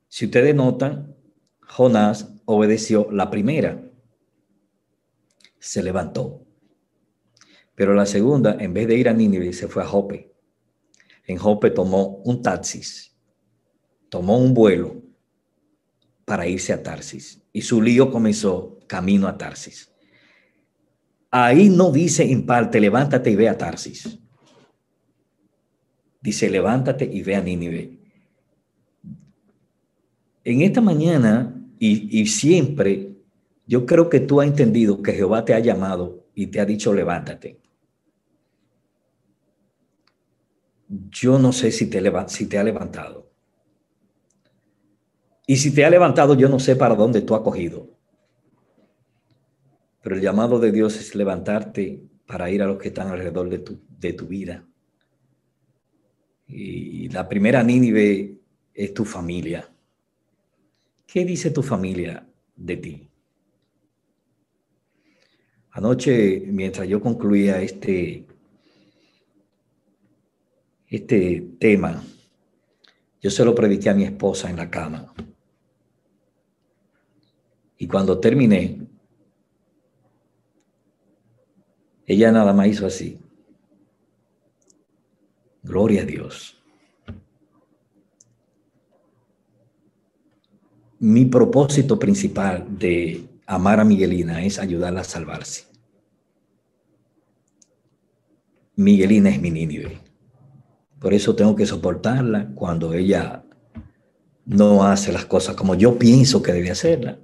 Si 0.09 0.25
ustedes 0.25 0.53
notan, 0.55 1.15
Jonás 1.61 2.33
obedeció 2.45 3.09
la 3.11 3.29
primera. 3.29 3.81
Se 5.59 5.83
levantó. 5.83 6.46
Pero 7.77 7.93
la 7.93 8.05
segunda, 8.05 8.57
en 8.59 8.73
vez 8.73 8.89
de 8.89 8.97
ir 8.97 9.07
a 9.07 9.13
Nínive, 9.13 9.53
se 9.53 9.69
fue 9.69 9.83
a 9.83 9.87
Jope 9.87 10.27
en 11.27 11.37
Jope 11.37 11.69
tomó 11.69 12.21
un 12.23 12.41
taxis, 12.41 13.13
tomó 14.09 14.37
un 14.37 14.53
vuelo 14.53 15.03
para 16.25 16.47
irse 16.47 16.71
a 16.73 16.81
Tarsis 16.81 17.41
y 17.51 17.61
su 17.61 17.81
lío 17.81 18.09
comenzó 18.09 18.79
camino 18.87 19.27
a 19.27 19.37
Tarsis. 19.37 19.91
Ahí 21.29 21.67
no 21.67 21.91
dice 21.91 22.31
en 22.31 22.45
parte, 22.45 22.79
levántate 22.79 23.29
y 23.29 23.35
ve 23.35 23.49
a 23.49 23.57
Tarsis. 23.57 24.17
Dice, 26.21 26.49
levántate 26.49 27.05
y 27.05 27.21
ve 27.21 27.35
a 27.35 27.41
Nínive. 27.41 27.99
En 30.45 30.61
esta 30.61 30.79
mañana 30.79 31.53
y, 31.77 32.21
y 32.21 32.25
siempre, 32.27 33.17
yo 33.65 33.85
creo 33.85 34.09
que 34.09 34.21
tú 34.21 34.39
has 34.39 34.47
entendido 34.47 35.01
que 35.01 35.11
Jehová 35.11 35.43
te 35.43 35.53
ha 35.53 35.59
llamado 35.59 36.25
y 36.33 36.47
te 36.47 36.61
ha 36.61 36.65
dicho, 36.65 36.93
levántate. 36.93 37.59
Yo 40.87 41.39
no 41.39 41.51
sé 41.51 41.71
si 41.71 41.89
te, 41.89 42.01
si 42.27 42.47
te 42.47 42.57
ha 42.57 42.63
levantado. 42.63 43.29
Y 45.45 45.57
si 45.57 45.73
te 45.73 45.85
ha 45.85 45.89
levantado, 45.89 46.35
yo 46.35 46.49
no 46.49 46.59
sé 46.59 46.75
para 46.75 46.95
dónde 46.95 47.21
tú 47.21 47.35
has 47.35 47.41
cogido. 47.41 47.89
Pero 50.01 50.15
el 50.15 50.21
llamado 50.21 50.59
de 50.59 50.71
Dios 50.71 50.97
es 50.97 51.15
levantarte 51.15 52.01
para 52.25 52.49
ir 52.49 52.61
a 52.61 52.67
los 52.67 52.77
que 52.77 52.89
están 52.89 53.07
alrededor 53.07 53.49
de 53.49 53.59
tu, 53.59 53.79
de 53.99 54.13
tu 54.13 54.27
vida. 54.27 54.65
Y 56.47 57.09
la 57.09 57.27
primera 57.27 57.63
Nínive 57.63 58.37
es 58.73 58.93
tu 58.93 59.03
familia. 59.03 59.69
¿Qué 61.05 61.25
dice 61.25 61.51
tu 61.51 61.63
familia 61.63 62.27
de 62.55 62.77
ti? 62.77 63.09
Anoche, 65.71 66.43
mientras 66.47 66.87
yo 66.87 66.99
concluía 67.01 67.61
este 67.61 68.25
este 70.87 71.45
tema, 71.59 72.03
yo 73.21 73.29
se 73.29 73.43
lo 73.43 73.53
prediqué 73.53 73.89
a 73.89 73.93
mi 73.93 74.03
esposa 74.03 74.49
en 74.49 74.57
la 74.57 74.69
cama. 74.69 75.13
Y 77.77 77.87
cuando 77.87 78.19
terminé, 78.19 78.87
ella 82.05 82.31
nada 82.31 82.53
más 82.53 82.67
hizo 82.67 82.85
así. 82.85 83.19
Gloria 85.61 86.03
a 86.03 86.05
Dios. 86.05 86.57
Mi 90.99 91.25
propósito 91.25 91.99
principal 91.99 92.65
de 92.79 93.27
amar 93.45 93.79
a 93.79 93.83
Miguelina 93.83 94.43
es 94.43 94.57
ayudarla 94.57 95.01
a 95.01 95.03
salvarse. 95.03 95.65
Miguelina 98.75 99.29
es 99.29 99.41
mi 99.41 99.51
Nínive. 99.51 100.06
Por 100.99 101.13
eso 101.13 101.35
tengo 101.35 101.55
que 101.55 101.65
soportarla 101.65 102.49
cuando 102.55 102.93
ella 102.93 103.43
no 104.45 104.83
hace 104.83 105.11
las 105.11 105.25
cosas 105.25 105.55
como 105.55 105.75
yo 105.75 105.99
pienso 105.99 106.41
que 106.41 106.53
debe 106.53 106.71
hacerla. 106.71 107.19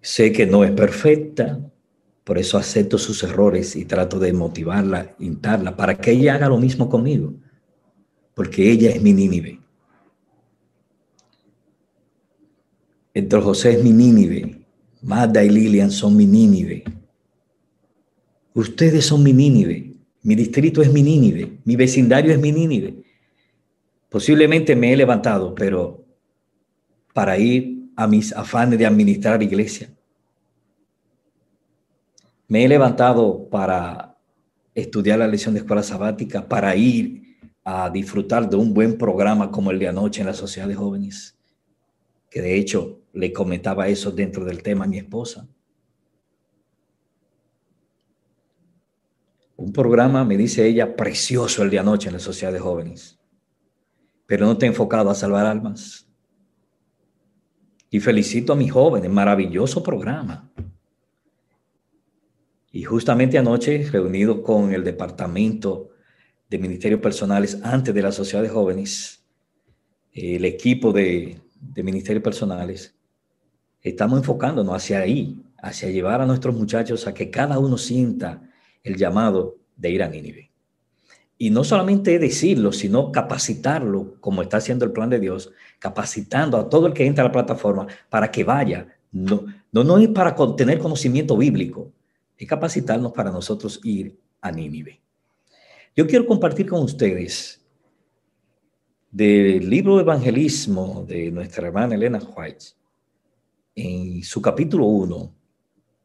Sé 0.00 0.32
que 0.32 0.46
no 0.46 0.64
es 0.64 0.70
perfecta, 0.70 1.60
por 2.24 2.38
eso 2.38 2.56
acepto 2.56 2.98
sus 2.98 3.22
errores 3.22 3.74
y 3.74 3.84
trato 3.84 4.18
de 4.18 4.32
motivarla, 4.32 5.16
intarla, 5.18 5.76
para 5.76 5.96
que 5.96 6.12
ella 6.12 6.34
haga 6.34 6.48
lo 6.48 6.58
mismo 6.58 6.88
conmigo, 6.88 7.34
porque 8.34 8.70
ella 8.70 8.90
es 8.90 9.02
mi 9.02 9.12
Nínive. 9.12 9.60
Entre 13.12 13.40
José 13.40 13.72
es 13.72 13.82
mi 13.82 13.90
Nínive, 13.90 14.64
Magda 15.02 15.42
y 15.42 15.50
Lilian 15.50 15.90
son 15.90 16.16
mi 16.16 16.26
Nínive. 16.26 16.84
Ustedes 18.54 19.06
son 19.06 19.22
mi 19.22 19.32
Nínive, 19.32 19.87
mi 20.22 20.34
distrito 20.34 20.82
es 20.82 20.92
mi 20.92 21.02
Nínive, 21.02 21.58
mi 21.64 21.76
vecindario 21.76 22.32
es 22.32 22.38
mi 22.38 22.52
Nínive. 22.52 23.02
Posiblemente 24.08 24.74
me 24.74 24.92
he 24.92 24.96
levantado, 24.96 25.54
pero 25.54 26.04
para 27.12 27.38
ir 27.38 27.90
a 27.96 28.06
mis 28.06 28.32
afanes 28.32 28.78
de 28.78 28.86
administrar 28.86 29.42
iglesia. 29.42 29.90
Me 32.46 32.64
he 32.64 32.68
levantado 32.68 33.48
para 33.50 34.16
estudiar 34.74 35.18
la 35.18 35.26
lección 35.26 35.54
de 35.54 35.60
escuela 35.60 35.82
sabática, 35.82 36.48
para 36.48 36.74
ir 36.76 37.36
a 37.64 37.90
disfrutar 37.90 38.48
de 38.48 38.56
un 38.56 38.72
buen 38.72 38.96
programa 38.96 39.50
como 39.50 39.70
el 39.70 39.78
de 39.78 39.88
anoche 39.88 40.20
en 40.20 40.28
la 40.28 40.34
Sociedad 40.34 40.68
de 40.68 40.74
Jóvenes, 40.74 41.36
que 42.30 42.40
de 42.40 42.56
hecho 42.56 43.00
le 43.12 43.32
comentaba 43.32 43.88
eso 43.88 44.10
dentro 44.10 44.44
del 44.44 44.62
tema 44.62 44.84
a 44.84 44.88
mi 44.88 44.98
esposa. 44.98 45.46
Un 49.58 49.72
programa, 49.72 50.24
me 50.24 50.38
dice 50.38 50.66
ella, 50.66 50.96
precioso 50.96 51.62
el 51.62 51.68
de 51.68 51.78
anoche 51.78 52.08
en 52.08 52.14
la 52.14 52.20
Sociedad 52.20 52.52
de 52.52 52.60
Jóvenes 52.60 53.18
pero 54.28 54.44
no 54.44 54.58
te 54.58 54.66
he 54.66 54.68
enfocado 54.68 55.08
a 55.08 55.14
salvar 55.14 55.46
almas. 55.46 56.06
Y 57.88 57.98
felicito 57.98 58.52
a 58.52 58.56
mis 58.56 58.70
jóvenes, 58.70 59.10
maravilloso 59.10 59.82
programa. 59.82 60.52
Y 62.70 62.82
justamente 62.82 63.38
anoche, 63.38 63.88
reunido 63.90 64.42
con 64.42 64.74
el 64.74 64.84
departamento 64.84 65.88
de 66.50 66.58
ministerios 66.58 67.00
personales 67.00 67.58
antes 67.62 67.94
de 67.94 68.02
la 68.02 68.12
sociedad 68.12 68.42
de 68.42 68.50
jóvenes, 68.50 69.24
el 70.12 70.44
equipo 70.44 70.92
de, 70.92 71.40
de 71.58 71.82
ministerios 71.82 72.22
personales, 72.22 72.94
estamos 73.80 74.18
enfocándonos 74.18 74.76
hacia 74.76 74.98
ahí, 74.98 75.42
hacia 75.56 75.88
llevar 75.88 76.20
a 76.20 76.26
nuestros 76.26 76.54
muchachos 76.54 77.06
a 77.06 77.14
que 77.14 77.30
cada 77.30 77.58
uno 77.58 77.78
sienta 77.78 78.42
el 78.82 78.96
llamado 78.96 79.56
de 79.76 79.90
ir 79.90 80.02
a 80.02 80.08
Nínive. 80.08 80.50
Y 81.36 81.50
no 81.50 81.62
solamente 81.62 82.18
decirlo, 82.18 82.72
sino 82.72 83.12
capacitarlo, 83.12 84.16
como 84.20 84.42
está 84.42 84.56
haciendo 84.56 84.84
el 84.84 84.92
plan 84.92 85.08
de 85.08 85.20
Dios, 85.20 85.52
capacitando 85.78 86.56
a 86.56 86.68
todo 86.68 86.88
el 86.88 86.92
que 86.92 87.06
entra 87.06 87.22
a 87.22 87.28
la 87.28 87.32
plataforma 87.32 87.86
para 88.08 88.30
que 88.30 88.42
vaya. 88.42 88.88
No, 89.12 89.46
no, 89.70 89.84
no 89.84 89.98
es 89.98 90.08
para 90.08 90.34
tener 90.56 90.78
conocimiento 90.78 91.36
bíblico, 91.36 91.92
es 92.36 92.48
capacitarnos 92.48 93.12
para 93.12 93.30
nosotros 93.30 93.80
ir 93.84 94.18
a 94.40 94.50
Nínive. 94.50 95.00
Yo 95.96 96.06
quiero 96.06 96.26
compartir 96.26 96.68
con 96.68 96.82
ustedes 96.82 97.64
del 99.10 99.68
libro 99.68 99.96
de 99.96 100.02
evangelismo 100.02 101.04
de 101.08 101.30
nuestra 101.30 101.68
hermana 101.68 101.94
Elena 101.94 102.18
White, 102.18 102.66
en 103.74 104.22
su 104.22 104.42
capítulo 104.42 104.86
1, 104.86 105.34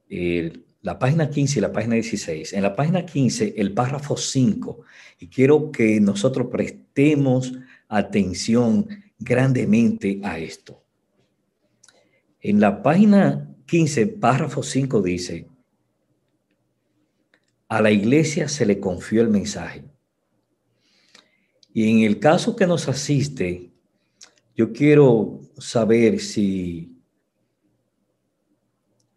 el 0.10 0.66
la 0.84 1.00
página 1.00 1.30
15 1.30 1.60
y 1.60 1.62
la 1.62 1.72
página 1.72 1.96
16. 1.96 2.54
En 2.54 2.62
la 2.62 2.76
página 2.76 3.06
15, 3.06 3.56
el 3.58 3.74
párrafo 3.74 4.18
5, 4.18 4.82
y 5.20 5.28
quiero 5.28 5.72
que 5.72 6.00
nosotros 6.02 6.48
prestemos 6.52 7.54
atención 7.88 8.88
grandemente 9.18 10.20
a 10.24 10.38
esto. 10.38 10.84
En 12.42 12.60
la 12.60 12.84
página 12.84 13.50
15, 13.66 14.08
párrafo 14.08 14.62
5 14.62 15.02
dice, 15.02 15.48
a 17.70 17.82
la 17.82 17.90
iglesia 17.90 18.50
se 18.50 18.66
le 18.66 18.80
confió 18.82 19.22
el 19.22 19.30
mensaje. 19.30 19.86
Y 21.74 21.90
en 21.90 22.00
el 22.00 22.20
caso 22.20 22.58
que 22.58 22.68
nos 22.68 22.90
asiste, 22.90 23.72
yo 24.54 24.74
quiero 24.74 25.40
saber 25.58 26.20
si 26.20 26.93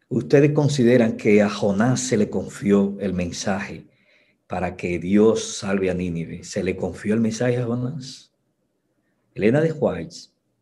¿Ustedes 0.09 0.53
consideran 0.53 1.17
que 1.17 1.43
a 1.43 1.51
Jonás 1.51 2.01
se 2.01 2.17
le 2.17 2.31
confió 2.31 2.97
el 3.01 3.13
mensaje 3.13 3.87
para 4.47 4.77
que 4.77 5.01
Dios 5.01 5.57
salve 5.57 5.91
a 5.91 5.95
Nínive? 5.95 6.45
¿Se 6.45 6.63
le 6.63 6.77
confió 6.77 7.13
el 7.15 7.21
mensaje 7.21 7.57
a 7.57 7.67
Jonás? 7.67 8.33
Elena 9.35 9.61
de 9.61 9.73
White 9.73 10.15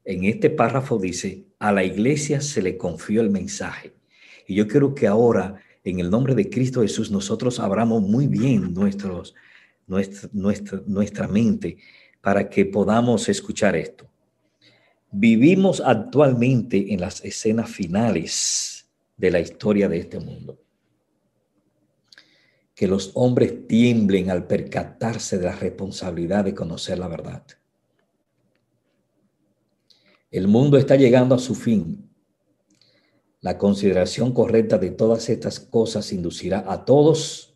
en 0.06 0.24
este 0.24 0.48
párrafo 0.48 0.98
dice, 0.98 1.44
a 1.58 1.72
la 1.72 1.84
iglesia 1.84 2.40
se 2.40 2.62
le 2.62 2.78
confió 2.78 3.20
el 3.20 3.30
mensaje. 3.30 3.92
Y 4.46 4.54
yo 4.54 4.66
quiero 4.66 4.94
que 4.94 5.06
ahora, 5.06 5.60
en 5.84 6.00
el 6.00 6.10
nombre 6.10 6.34
de 6.34 6.48
Cristo 6.48 6.80
Jesús, 6.80 7.10
nosotros 7.10 7.60
abramos 7.60 8.00
muy 8.00 8.26
bien 8.26 8.72
nuestros, 8.72 9.34
nuestra, 9.86 10.30
nuestra, 10.32 10.82
nuestra 10.86 11.28
mente 11.28 11.76
para 12.22 12.48
que 12.48 12.64
podamos 12.64 13.28
escuchar 13.28 13.76
esto. 13.76 14.10
Vivimos 15.10 15.82
actualmente 15.84 16.94
en 16.94 17.00
las 17.00 17.22
escenas 17.24 17.70
finales 17.70 18.73
de 19.16 19.30
la 19.30 19.40
historia 19.40 19.88
de 19.88 19.98
este 19.98 20.18
mundo. 20.18 20.60
Que 22.74 22.88
los 22.88 23.12
hombres 23.14 23.66
tiemblen 23.68 24.30
al 24.30 24.46
percatarse 24.46 25.38
de 25.38 25.44
la 25.44 25.56
responsabilidad 25.56 26.44
de 26.44 26.54
conocer 26.54 26.98
la 26.98 27.08
verdad. 27.08 27.44
El 30.30 30.48
mundo 30.48 30.76
está 30.76 30.96
llegando 30.96 31.36
a 31.36 31.38
su 31.38 31.54
fin. 31.54 32.10
La 33.40 33.56
consideración 33.58 34.32
correcta 34.32 34.78
de 34.78 34.90
todas 34.90 35.28
estas 35.28 35.60
cosas 35.60 36.12
inducirá 36.12 36.64
a 36.66 36.84
todos 36.84 37.54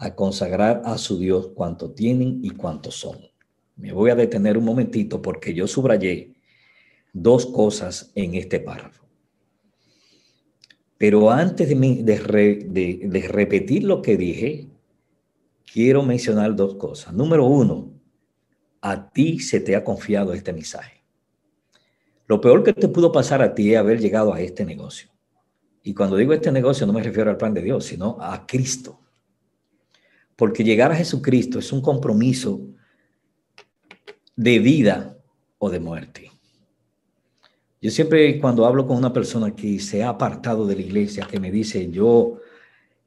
a 0.00 0.14
consagrar 0.14 0.80
a 0.86 0.96
su 0.96 1.18
Dios 1.18 1.50
cuanto 1.54 1.92
tienen 1.92 2.40
y 2.42 2.50
cuanto 2.50 2.90
son. 2.90 3.18
Me 3.76 3.92
voy 3.92 4.10
a 4.10 4.14
detener 4.14 4.56
un 4.56 4.64
momentito 4.64 5.20
porque 5.20 5.52
yo 5.54 5.66
subrayé 5.66 6.34
dos 7.12 7.46
cosas 7.46 8.10
en 8.14 8.34
este 8.34 8.60
párrafo. 8.60 8.99
Pero 11.00 11.30
antes 11.30 11.66
de, 11.66 13.26
repetir 13.32 13.84
lo 13.84 14.02
que 14.02 14.18
dije, 14.18 14.68
quiero 15.72 16.02
mencionar 16.02 16.54
dos 16.54 16.74
cosas. 16.74 17.14
Número 17.14 17.46
uno, 17.46 17.90
a 18.82 19.10
ti 19.10 19.38
se 19.38 19.60
te 19.60 19.74
ha 19.74 19.82
confiado 19.82 20.34
este 20.34 20.52
mensaje. 20.52 21.02
Lo 22.26 22.38
peor 22.38 22.62
que 22.62 22.74
te 22.74 22.86
pudo 22.88 23.10
pasar 23.10 23.40
a 23.40 23.54
ti 23.54 23.72
es 23.72 23.78
haber 23.78 23.98
llegado 23.98 24.34
a 24.34 24.42
este 24.42 24.66
negocio. 24.66 25.08
Y 25.82 25.94
cuando 25.94 26.18
digo 26.18 26.34
este 26.34 26.52
negocio 26.52 26.86
no 26.86 26.92
me 26.92 27.02
refiero 27.02 27.30
al 27.30 27.38
plan 27.38 27.54
de 27.54 27.62
Dios, 27.62 27.86
sino 27.86 28.18
a 28.20 28.46
Cristo. 28.46 29.00
Porque 30.36 30.64
llegar 30.64 30.92
a 30.92 30.96
Jesucristo 30.96 31.58
es 31.58 31.72
un 31.72 31.80
compromiso 31.80 32.60
de 34.36 34.58
vida 34.58 35.16
o 35.56 35.70
de 35.70 35.80
muerte. 35.80 36.29
Yo 37.80 37.90
siempre 37.90 38.38
cuando 38.38 38.66
hablo 38.66 38.86
con 38.86 38.98
una 38.98 39.12
persona 39.12 39.54
que 39.54 39.78
se 39.78 40.02
ha 40.02 40.10
apartado 40.10 40.66
de 40.66 40.76
la 40.76 40.82
iglesia, 40.82 41.26
que 41.30 41.40
me 41.40 41.50
dice, 41.50 41.90
yo 41.90 42.38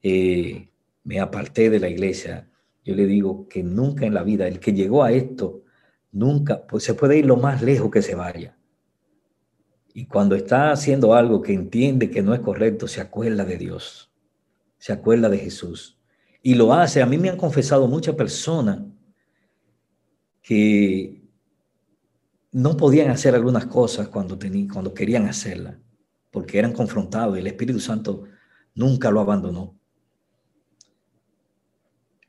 eh, 0.02 0.68
me 1.04 1.20
aparté 1.20 1.70
de 1.70 1.78
la 1.78 1.88
iglesia, 1.88 2.50
yo 2.84 2.94
le 2.94 3.06
digo 3.06 3.48
que 3.48 3.62
nunca 3.62 4.04
en 4.04 4.14
la 4.14 4.24
vida, 4.24 4.48
el 4.48 4.58
que 4.58 4.72
llegó 4.72 5.04
a 5.04 5.12
esto, 5.12 5.62
nunca, 6.10 6.66
pues 6.66 6.82
se 6.82 6.94
puede 6.94 7.18
ir 7.18 7.26
lo 7.26 7.36
más 7.36 7.62
lejos 7.62 7.90
que 7.90 8.02
se 8.02 8.16
vaya. 8.16 8.56
Y 9.94 10.06
cuando 10.06 10.34
está 10.34 10.72
haciendo 10.72 11.14
algo 11.14 11.40
que 11.40 11.52
entiende 11.52 12.10
que 12.10 12.22
no 12.22 12.34
es 12.34 12.40
correcto, 12.40 12.88
se 12.88 13.00
acuerda 13.00 13.44
de 13.44 13.56
Dios, 13.56 14.10
se 14.78 14.92
acuerda 14.92 15.28
de 15.28 15.38
Jesús. 15.38 15.98
Y 16.42 16.56
lo 16.56 16.74
hace. 16.74 17.00
A 17.00 17.06
mí 17.06 17.16
me 17.16 17.30
han 17.30 17.36
confesado 17.36 17.86
muchas 17.86 18.16
personas 18.16 18.80
que 20.42 21.23
no 22.54 22.76
podían 22.76 23.10
hacer 23.10 23.34
algunas 23.34 23.66
cosas 23.66 24.06
cuando, 24.08 24.38
tenían, 24.38 24.68
cuando 24.68 24.94
querían 24.94 25.26
hacerlas, 25.26 25.76
porque 26.30 26.56
eran 26.56 26.72
confrontados 26.72 27.36
y 27.36 27.40
el 27.40 27.48
Espíritu 27.48 27.80
Santo 27.80 28.24
nunca 28.76 29.10
lo 29.10 29.18
abandonó. 29.18 29.76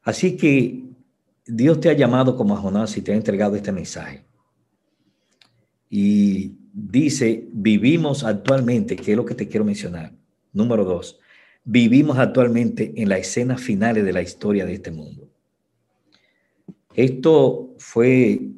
Así 0.02 0.36
que 0.36 0.84
Dios 1.46 1.80
te 1.80 1.90
ha 1.90 1.94
llamado 1.94 2.36
como 2.36 2.56
a 2.56 2.60
Jonás 2.60 2.98
y 2.98 3.04
te 3.04 3.12
ha 3.12 3.16
entregado 3.16 3.56
este 3.56 3.72
mensaje. 3.72 4.26
Y 5.92 6.56
dice, 6.74 7.48
vivimos 7.52 8.24
actualmente, 8.24 8.96
que 8.96 9.12
es 9.12 9.18
lo 9.18 9.26
que 9.26 9.36
te 9.36 9.48
quiero 9.48 9.64
mencionar. 9.64 10.12
Número 10.54 10.86
dos, 10.86 11.20
vivimos 11.64 12.18
actualmente 12.18 12.94
en 12.96 13.10
la 13.10 13.20
escena 13.20 13.60
finales 13.60 14.04
de 14.04 14.14
la 14.14 14.24
historia 14.24 14.66
de 14.66 14.74
este 14.74 14.90
mundo. 14.90 15.30
Esto 16.96 17.76
fue 17.78 18.55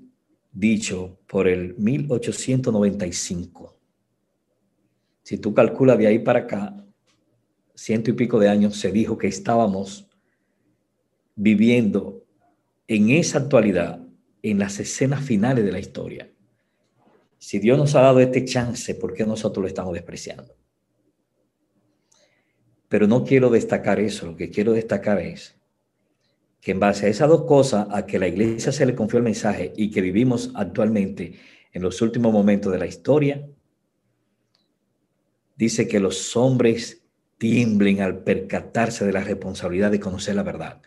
dicho 0.58 1.20
por 1.28 1.48
el 1.48 1.76
1895. 1.78 3.78
Si 5.22 5.38
tú 5.38 5.54
calculas 5.54 6.00
de 6.00 6.08
ahí 6.08 6.20
para 6.20 6.40
acá, 6.40 6.84
ciento 7.76 8.10
y 8.10 8.14
pico 8.14 8.40
de 8.40 8.50
años, 8.50 8.78
se 8.78 8.92
dijo 8.92 9.18
que 9.18 9.28
estábamos 9.28 10.08
viviendo 11.36 12.24
en 12.88 13.12
esa 13.12 13.40
actualidad, 13.40 14.02
en 14.42 14.58
las 14.58 14.80
escenas 14.80 15.24
finales 15.24 15.64
de 15.64 15.72
la 15.72 15.80
historia. 15.80 16.32
Si 17.38 17.60
Dios 17.60 17.78
nos 17.78 17.94
ha 17.94 18.02
dado 18.02 18.20
este 18.20 18.44
chance, 18.44 18.96
¿por 18.96 19.14
qué 19.14 19.26
nosotros 19.26 19.62
lo 19.62 19.68
estamos 19.68 19.94
despreciando? 19.94 20.56
Pero 22.88 23.06
no 23.06 23.24
quiero 23.24 23.52
destacar 23.52 24.00
eso, 24.00 24.26
lo 24.26 24.36
que 24.36 24.50
quiero 24.50 24.72
destacar 24.72 25.20
es 25.20 25.57
que 26.68 26.74
en 26.74 26.82
base 26.82 27.06
a 27.06 27.10
esas 27.10 27.30
dos 27.30 27.46
cosas, 27.46 27.88
a 27.92 28.06
que 28.06 28.20
la 28.20 28.28
iglesia 28.28 28.74
se 28.74 28.86
le 28.86 28.94
confió 28.94 29.20
el 29.20 29.24
mensaje 29.24 29.72
y 29.78 29.90
que 29.90 30.02
vivimos 30.02 30.52
actualmente 30.54 31.40
en 31.72 31.82
los 31.82 32.02
últimos 32.02 32.34
momentos 32.34 32.74
de 32.74 32.78
la 32.78 32.86
historia, 32.86 33.48
dice 35.56 35.88
que 35.88 36.02
los 36.02 36.36
hombres 36.36 37.06
tiemblen 37.38 38.02
al 38.02 38.22
percatarse 38.22 39.06
de 39.06 39.14
la 39.14 39.24
responsabilidad 39.24 39.92
de 39.92 40.02
conocer 40.02 40.36
la 40.36 40.44
verdad. 40.44 40.82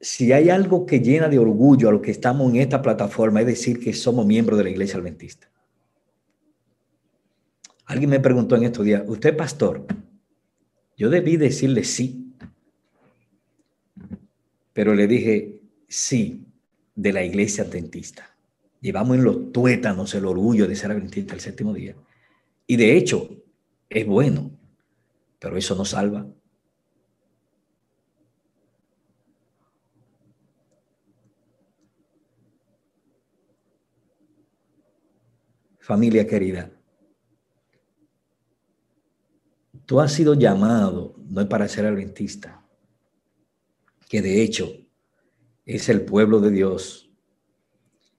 Si 0.00 0.30
hay 0.30 0.50
algo 0.50 0.86
que 0.86 1.00
llena 1.00 1.28
de 1.28 1.40
orgullo 1.40 1.88
a 1.88 1.92
lo 1.92 2.00
que 2.00 2.12
estamos 2.12 2.48
en 2.50 2.60
esta 2.60 2.82
plataforma, 2.82 3.40
es 3.40 3.46
decir 3.48 3.80
que 3.80 3.92
somos 3.92 4.24
miembros 4.24 4.56
de 4.56 4.62
la 4.62 4.70
iglesia 4.70 5.00
adventista. 5.00 5.50
Alguien 7.86 8.10
me 8.10 8.20
preguntó 8.20 8.54
en 8.54 8.62
estos 8.62 8.84
días, 8.84 9.02
¿usted 9.08 9.36
pastor? 9.36 9.84
Yo 10.96 11.10
debí 11.10 11.36
decirle 11.36 11.82
sí, 11.82 12.25
pero 14.76 14.94
le 14.94 15.06
dije 15.06 15.62
sí 15.88 16.44
de 16.94 17.10
la 17.10 17.24
iglesia 17.24 17.64
adventista. 17.64 18.36
Llevamos 18.82 19.16
en 19.16 19.24
los 19.24 19.50
tuétanos 19.50 20.14
el 20.14 20.26
orgullo 20.26 20.68
de 20.68 20.76
ser 20.76 20.90
adventista 20.90 21.32
el 21.32 21.40
séptimo 21.40 21.72
día. 21.72 21.96
Y 22.66 22.76
de 22.76 22.94
hecho, 22.94 23.26
es 23.88 24.06
bueno, 24.06 24.50
pero 25.38 25.56
eso 25.56 25.74
no 25.76 25.86
salva. 25.86 26.26
Familia 35.78 36.26
querida, 36.26 36.70
Tú 39.86 40.00
has 40.00 40.12
sido 40.12 40.34
llamado, 40.34 41.14
no 41.30 41.40
es 41.40 41.46
para 41.46 41.68
ser 41.68 41.86
adventista, 41.86 42.65
que 44.08 44.22
de 44.22 44.42
hecho 44.42 44.72
es 45.64 45.88
el 45.88 46.02
pueblo 46.02 46.40
de 46.40 46.50
Dios, 46.50 47.10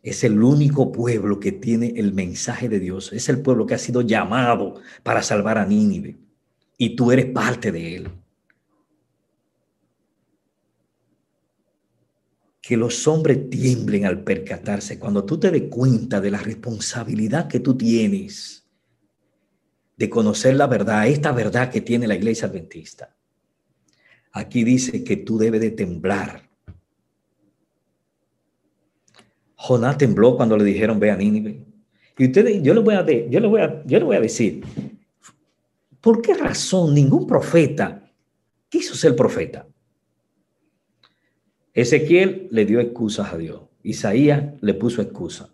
es 0.03 0.23
el 0.23 0.41
único 0.41 0.91
pueblo 0.91 1.39
que 1.39 1.51
tiene 1.51 1.93
el 1.97 2.13
mensaje 2.13 2.69
de 2.69 2.79
Dios, 2.79 3.11
es 3.13 3.29
el 3.29 3.41
pueblo 3.41 3.65
que 3.65 3.73
ha 3.73 3.77
sido 3.77 4.01
llamado 4.01 4.75
para 5.03 5.21
salvar 5.21 5.57
a 5.57 5.65
Nínive 5.65 6.17
y 6.77 6.95
tú 6.95 7.11
eres 7.11 7.25
parte 7.27 7.71
de 7.71 7.95
él. 7.95 8.09
Que 12.61 12.77
los 12.77 13.07
hombres 13.07 13.49
tiemblen 13.49 14.05
al 14.05 14.23
percatarse 14.23 14.99
cuando 14.99 15.23
tú 15.23 15.39
te 15.39 15.51
des 15.51 15.63
cuenta 15.69 16.19
de 16.19 16.31
la 16.31 16.39
responsabilidad 16.39 17.47
que 17.47 17.61
tú 17.61 17.77
tienes 17.77 18.65
de 19.95 20.09
conocer 20.09 20.55
la 20.55 20.67
verdad, 20.67 21.07
esta 21.07 21.31
verdad 21.31 21.71
que 21.71 21.81
tiene 21.81 22.07
la 22.07 22.15
iglesia 22.15 22.47
adventista. 22.47 23.16
Aquí 24.37 24.63
dice 24.63 25.03
que 25.03 25.17
tú 25.17 25.39
debes 25.39 25.61
de 25.61 25.71
temblar. 25.71 26.47
Jonás 29.55 29.97
tembló 29.97 30.37
cuando 30.37 30.55
le 30.55 30.63
dijeron 30.63 30.99
ve 30.99 31.09
a 31.09 31.15
Nínive. 31.15 31.65
Y 32.19 32.25
ustedes, 32.25 32.61
yo 32.61 32.75
les 32.75 32.83
voy 32.83 32.93
a, 32.93 33.03
yo 33.03 33.39
les 33.39 33.49
voy 33.49 33.61
a, 33.61 33.83
yo 33.85 33.97
les 33.97 34.05
voy 34.05 34.15
a 34.15 34.21
decir, 34.21 34.63
¿por 36.01 36.21
qué 36.21 36.35
razón 36.35 36.93
ningún 36.93 37.25
profeta 37.25 38.11
quiso 38.69 38.93
ser 38.93 39.15
profeta? 39.15 39.67
Ezequiel 41.73 42.47
le 42.51 42.65
dio 42.65 42.79
excusas 42.79 43.33
a 43.33 43.37
Dios. 43.37 43.61
Isaías 43.81 44.53
le 44.61 44.73
puso 44.75 45.01
excusa. 45.01 45.49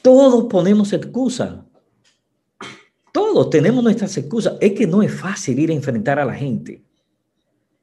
Todos 0.00 0.44
ponemos 0.44 0.94
excusa. 0.94 1.66
Todos 3.12 3.50
tenemos 3.50 3.84
nuestras 3.84 4.16
excusas. 4.16 4.54
Es 4.58 4.72
que 4.72 4.86
no 4.86 5.02
es 5.02 5.12
fácil 5.12 5.58
ir 5.58 5.70
a 5.70 5.74
enfrentar 5.74 6.18
a 6.18 6.24
la 6.24 6.34
gente. 6.34 6.82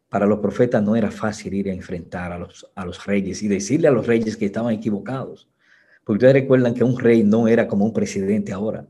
Para 0.10 0.26
los 0.26 0.40
profetas 0.40 0.84
no 0.84 0.96
era 0.96 1.12
fácil 1.12 1.54
ir 1.54 1.70
a 1.70 1.74
enfrentar 1.74 2.32
a 2.32 2.38
los, 2.38 2.70
a 2.76 2.86
los 2.86 3.06
reyes 3.06 3.44
y 3.44 3.48
decirle 3.48 3.88
a 3.88 3.92
los 3.92 4.08
reyes 4.08 4.36
que 4.36 4.46
estaban 4.46 4.74
equivocados. 4.74 5.48
Porque 6.04 6.26
ustedes 6.26 6.34
recuerdan 6.42 6.74
que 6.74 6.84
un 6.84 6.98
rey 6.98 7.24
no 7.24 7.48
era 7.48 7.68
como 7.68 7.86
un 7.86 7.94
presidente 7.94 8.52
ahora. 8.52 8.88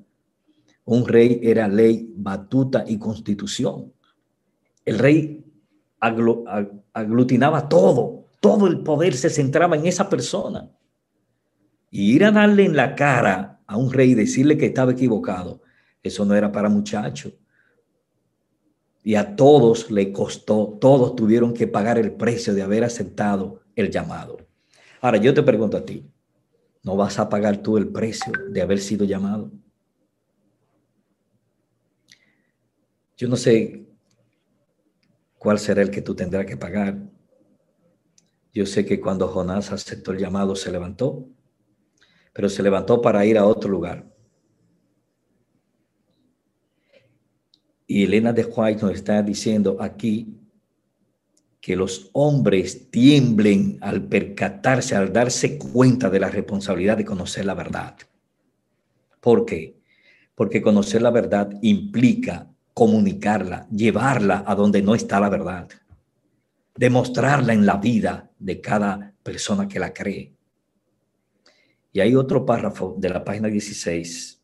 Un 0.86 1.08
rey 1.08 1.40
era 1.44 1.68
ley, 1.68 2.12
batuta 2.16 2.86
y 2.88 2.98
constitución. 2.98 3.94
El 4.86 4.98
rey 4.98 5.46
aglutinaba 6.00 7.68
todo, 7.68 8.26
todo 8.40 8.68
el 8.68 8.80
poder 8.80 9.14
se 9.16 9.30
centraba 9.30 9.76
en 9.76 9.86
esa 9.86 10.10
persona. 10.10 10.70
Y 11.92 12.14
ir 12.16 12.24
a 12.24 12.32
darle 12.32 12.64
en 12.66 12.76
la 12.76 12.96
cara 12.96 13.60
a 13.68 13.78
un 13.78 13.92
rey 13.92 14.12
y 14.12 14.16
decirle 14.16 14.58
que 14.58 14.68
estaba 14.68 14.94
equivocado 14.94 15.62
eso 16.02 16.26
no 16.26 16.36
era 16.36 16.52
para 16.52 16.70
muchachos. 16.70 17.34
Y 19.04 19.16
a 19.16 19.36
todos 19.36 19.90
le 19.92 20.12
costó, 20.12 20.78
todos 20.80 21.16
tuvieron 21.16 21.54
que 21.54 21.68
pagar 21.68 21.98
el 21.98 22.12
precio 22.12 22.54
de 22.54 22.62
haber 22.62 22.84
aceptado 22.84 23.62
el 23.76 23.90
llamado. 23.90 24.38
Ahora 25.02 25.18
yo 25.18 25.34
te 25.34 25.44
pregunto 25.44 25.78
a 25.78 25.86
ti, 25.86 26.06
¿no 26.84 26.96
vas 26.96 27.20
a 27.20 27.30
pagar 27.30 27.58
tú 27.58 27.78
el 27.78 27.88
precio 27.88 28.34
de 28.50 28.62
haber 28.62 28.80
sido 28.80 29.06
llamado? 29.06 29.52
Yo 33.18 33.28
no 33.28 33.36
sé 33.36 33.86
cuál 35.38 35.60
será 35.60 35.82
el 35.82 35.92
que 35.92 36.02
tú 36.02 36.16
tendrás 36.16 36.46
que 36.46 36.58
pagar. 36.58 36.98
Yo 38.54 38.66
sé 38.66 38.86
que 38.86 39.00
cuando 39.00 39.28
Jonás 39.28 39.72
aceptó 39.72 40.12
el 40.12 40.20
llamado 40.20 40.56
se 40.56 40.72
levantó, 40.72 41.28
pero 42.34 42.50
se 42.50 42.64
levantó 42.64 43.02
para 43.02 43.26
ir 43.26 43.38
a 43.38 43.46
otro 43.46 43.70
lugar. 43.70 44.10
Y 47.92 48.04
Elena 48.04 48.32
de 48.34 48.46
White 48.46 48.84
nos 48.84 48.94
está 48.94 49.24
diciendo 49.24 49.78
aquí 49.80 50.38
que 51.60 51.76
los 51.76 52.12
hombres 52.14 52.92
tiemblen 52.92 53.80
al 53.82 54.04
percatarse, 54.04 54.96
al 54.96 55.12
darse 55.12 55.58
cuenta 55.58 56.12
de 56.12 56.20
la 56.20 56.30
responsabilidad 56.30 56.98
de 56.98 57.04
conocer 57.04 57.46
la 57.46 57.56
verdad. 57.56 57.96
¿Por 59.20 59.44
qué? 59.44 59.80
Porque 60.36 60.62
conocer 60.62 61.02
la 61.02 61.10
verdad 61.10 61.50
implica 61.64 62.48
comunicarla, 62.76 63.68
llevarla 63.72 64.44
a 64.46 64.54
donde 64.54 64.84
no 64.84 64.94
está 64.94 65.20
la 65.20 65.30
verdad, 65.30 65.68
demostrarla 66.76 67.54
en 67.54 67.66
la 67.66 67.78
vida 67.78 68.30
de 68.38 68.62
cada 68.62 69.16
persona 69.24 69.68
que 69.68 69.80
la 69.80 69.92
cree. 69.92 70.32
Y 71.92 72.02
hay 72.02 72.14
otro 72.14 72.46
párrafo 72.46 72.96
de 73.00 73.10
la 73.10 73.24
página 73.24 73.48
16 73.48 74.39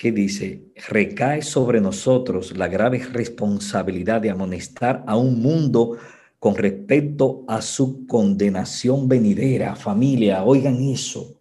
que 0.00 0.12
dice, 0.12 0.72
recae 0.88 1.42
sobre 1.42 1.78
nosotros 1.78 2.56
la 2.56 2.68
grave 2.68 3.04
responsabilidad 3.12 4.22
de 4.22 4.30
amonestar 4.30 5.04
a 5.06 5.18
un 5.18 5.42
mundo 5.42 5.98
con 6.38 6.54
respecto 6.54 7.44
a 7.46 7.60
su 7.60 8.06
condenación 8.06 9.08
venidera. 9.08 9.76
Familia, 9.76 10.42
oigan 10.42 10.82
eso. 10.84 11.38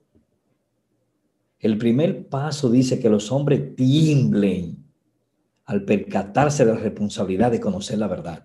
El 1.58 1.78
primer 1.78 2.28
paso 2.28 2.70
dice 2.70 3.00
que 3.00 3.10
los 3.10 3.32
hombres 3.32 3.78
tiemblen 3.78 4.84
al 5.64 5.86
percatarse 5.86 6.66
de 6.66 6.74
la 6.74 6.80
responsabilidad 6.80 7.52
de 7.52 7.62
conocer 7.62 7.98
la 7.98 8.10
verdad. 8.10 8.44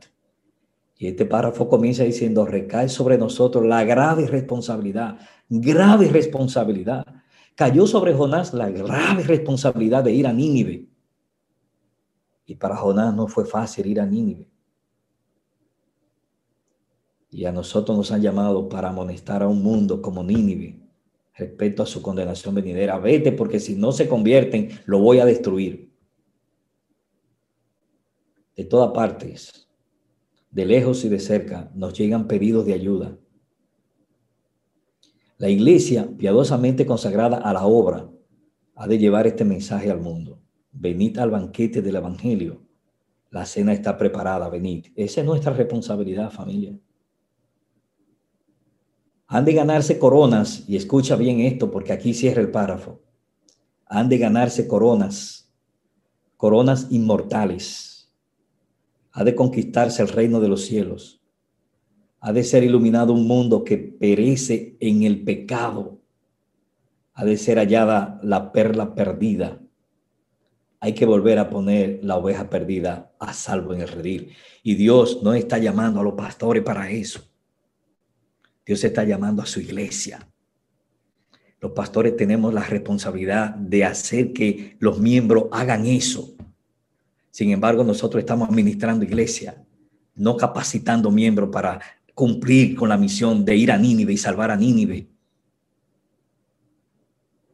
Y 0.96 1.08
este 1.08 1.26
párrafo 1.26 1.68
comienza 1.68 2.04
diciendo, 2.04 2.46
recae 2.46 2.88
sobre 2.88 3.18
nosotros 3.18 3.66
la 3.66 3.82
grave 3.82 4.28
responsabilidad, 4.28 5.18
grave 5.48 6.06
responsabilidad 6.06 7.04
cayó 7.54 7.86
sobre 7.86 8.14
Jonás 8.14 8.52
la 8.52 8.70
grave 8.70 9.22
responsabilidad 9.22 10.04
de 10.04 10.12
ir 10.12 10.26
a 10.26 10.32
Nínive. 10.32 10.88
Y 12.46 12.56
para 12.56 12.76
Jonás 12.76 13.14
no 13.14 13.26
fue 13.26 13.44
fácil 13.46 13.86
ir 13.86 14.00
a 14.00 14.06
Nínive. 14.06 14.48
Y 17.30 17.46
a 17.46 17.52
nosotros 17.52 17.96
nos 17.96 18.12
han 18.12 18.22
llamado 18.22 18.68
para 18.68 18.90
amonestar 18.90 19.42
a 19.42 19.48
un 19.48 19.62
mundo 19.62 20.00
como 20.02 20.22
Nínive 20.22 20.80
respecto 21.36 21.82
a 21.82 21.86
su 21.86 22.00
condenación 22.00 22.54
venidera. 22.54 22.98
Vete 22.98 23.32
porque 23.32 23.58
si 23.58 23.74
no 23.74 23.92
se 23.92 24.08
convierten, 24.08 24.70
lo 24.86 25.00
voy 25.00 25.18
a 25.18 25.24
destruir. 25.24 25.92
De 28.56 28.64
todas 28.64 28.92
partes, 28.92 29.68
de 30.50 30.64
lejos 30.64 31.04
y 31.04 31.08
de 31.08 31.18
cerca, 31.18 31.72
nos 31.74 31.92
llegan 31.94 32.28
pedidos 32.28 32.64
de 32.66 32.74
ayuda 32.74 33.18
la 35.44 35.50
iglesia, 35.50 36.08
piadosamente 36.16 36.86
consagrada 36.86 37.36
a 37.36 37.52
la 37.52 37.66
obra, 37.66 38.10
ha 38.76 38.88
de 38.88 38.96
llevar 38.96 39.26
este 39.26 39.44
mensaje 39.44 39.90
al 39.90 40.00
mundo. 40.00 40.40
Venid 40.72 41.18
al 41.18 41.30
banquete 41.30 41.82
del 41.82 41.96
Evangelio. 41.96 42.62
La 43.28 43.44
cena 43.44 43.74
está 43.74 43.98
preparada, 43.98 44.48
venid. 44.48 44.86
Esa 44.96 45.20
es 45.20 45.26
nuestra 45.26 45.52
responsabilidad, 45.52 46.30
familia. 46.30 46.74
Han 49.26 49.44
de 49.44 49.52
ganarse 49.52 49.98
coronas, 49.98 50.64
y 50.66 50.76
escucha 50.76 51.14
bien 51.14 51.40
esto 51.40 51.70
porque 51.70 51.92
aquí 51.92 52.14
cierra 52.14 52.40
el 52.40 52.50
párrafo. 52.50 53.02
Han 53.84 54.08
de 54.08 54.16
ganarse 54.16 54.66
coronas, 54.66 55.52
coronas 56.38 56.86
inmortales. 56.88 58.10
Ha 59.12 59.24
de 59.24 59.34
conquistarse 59.34 60.00
el 60.00 60.08
reino 60.08 60.40
de 60.40 60.48
los 60.48 60.62
cielos. 60.62 61.20
Ha 62.24 62.32
de 62.32 62.42
ser 62.42 62.64
iluminado 62.64 63.12
un 63.12 63.26
mundo 63.26 63.62
que 63.62 63.76
perece 63.76 64.76
en 64.80 65.02
el 65.02 65.22
pecado. 65.22 66.00
Ha 67.12 67.24
de 67.24 67.36
ser 67.36 67.58
hallada 67.58 68.18
la 68.22 68.50
perla 68.50 68.94
perdida 68.94 69.60
hay 70.84 70.92
que 70.92 71.06
volver 71.06 71.38
a 71.38 71.48
poner 71.48 72.00
la 72.02 72.18
oveja 72.18 72.50
perdida 72.50 73.10
a 73.18 73.32
salvo 73.32 73.72
en 73.72 73.80
el 73.80 73.88
redil. 73.88 74.34
Y 74.62 74.74
Dios 74.74 75.20
no 75.22 75.32
está 75.32 75.56
llamando 75.56 76.00
a 76.00 76.02
los 76.02 76.12
pastores 76.12 76.62
para 76.62 76.90
eso. 76.90 77.22
Dios 78.66 78.84
está 78.84 79.02
llamando 79.02 79.40
a 79.40 79.46
su 79.46 79.60
iglesia. 79.60 80.28
Los 81.58 81.72
pastores 81.72 82.18
tenemos 82.18 82.52
la 82.52 82.64
responsabilidad 82.64 83.54
de 83.54 83.82
hacer 83.82 84.34
que 84.34 84.76
los 84.78 84.98
miembros 84.98 85.44
hagan 85.52 85.86
eso. 85.86 86.34
Sin 87.30 87.50
embargo, 87.50 87.82
nosotros 87.82 88.20
estamos 88.20 88.50
administrando 88.50 89.06
iglesia, 89.06 89.64
no 90.14 90.36
capacitando 90.36 91.10
miembros 91.10 91.48
para 91.50 91.80
cumplir 92.14 92.76
con 92.76 92.88
la 92.88 92.96
misión 92.96 93.44
de 93.44 93.56
ir 93.56 93.72
a 93.72 93.78
Nínive 93.78 94.12
y 94.12 94.16
salvar 94.16 94.50
a 94.50 94.56
Nínive. 94.56 95.08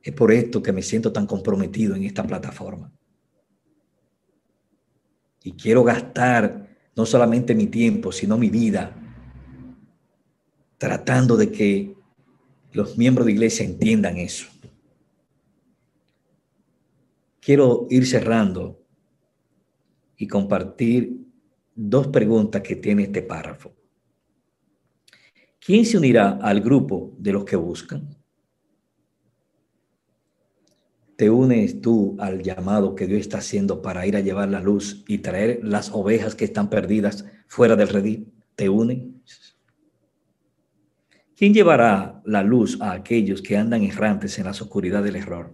Es 0.03 0.13
por 0.13 0.33
esto 0.33 0.63
que 0.63 0.73
me 0.73 0.83
siento 0.83 1.13
tan 1.13 1.27
comprometido 1.27 1.95
en 1.95 2.05
esta 2.05 2.27
plataforma. 2.27 2.93
Y 5.43 5.53
quiero 5.53 5.83
gastar 5.83 6.69
no 6.95 7.07
solamente 7.07 7.55
mi 7.55 7.67
tiempo, 7.67 8.13
sino 8.13 8.37
mi 8.37 8.51
vida 8.51 8.95
tratando 10.79 11.37
de 11.37 11.53
que 11.53 11.95
los 12.73 12.97
miembros 12.97 13.27
de 13.27 13.33
iglesia 13.33 13.65
entiendan 13.67 14.17
eso. 14.17 14.47
Quiero 17.41 17.87
ir 17.91 18.07
cerrando 18.07 18.83
y 20.17 20.27
compartir 20.27 21.27
dos 21.75 22.09
preguntas 22.09 22.63
que 22.63 22.77
tiene 22.77 23.05
este 23.05 23.23
párrafo. 23.23 23.73
¿Quién 25.65 25.85
se 25.85 25.99
unirá 25.99 26.39
al 26.43 26.61
grupo 26.61 27.15
de 27.19 27.33
los 27.33 27.45
que 27.45 27.57
buscan? 27.57 28.21
te 31.21 31.29
unes 31.29 31.83
tú 31.83 32.17
al 32.19 32.43
llamado 32.43 32.95
que 32.95 33.07
Dios 33.07 33.21
está 33.21 33.37
haciendo 33.37 33.83
para 33.83 34.07
ir 34.07 34.17
a 34.17 34.21
llevar 34.21 34.49
la 34.49 34.63
luz 34.63 35.05
y 35.07 35.19
traer 35.19 35.61
las 35.63 35.91
ovejas 35.93 36.35
que 36.35 36.47
están 36.47 36.71
perdidas 36.71 37.27
fuera 37.47 37.77
del 37.77 37.89
redil? 37.89 38.33
¿Te 38.57 38.71
unen? 38.71 39.23
¿Quién 41.37 41.53
llevará 41.53 42.23
la 42.25 42.43
luz 42.43 42.81
a 42.81 42.93
aquellos 42.93 43.43
que 43.43 43.59
andan 43.59 43.83
errantes 43.83 44.39
en 44.39 44.47
la 44.47 44.53
oscuridad 44.53 45.03
del 45.03 45.17
error? 45.17 45.53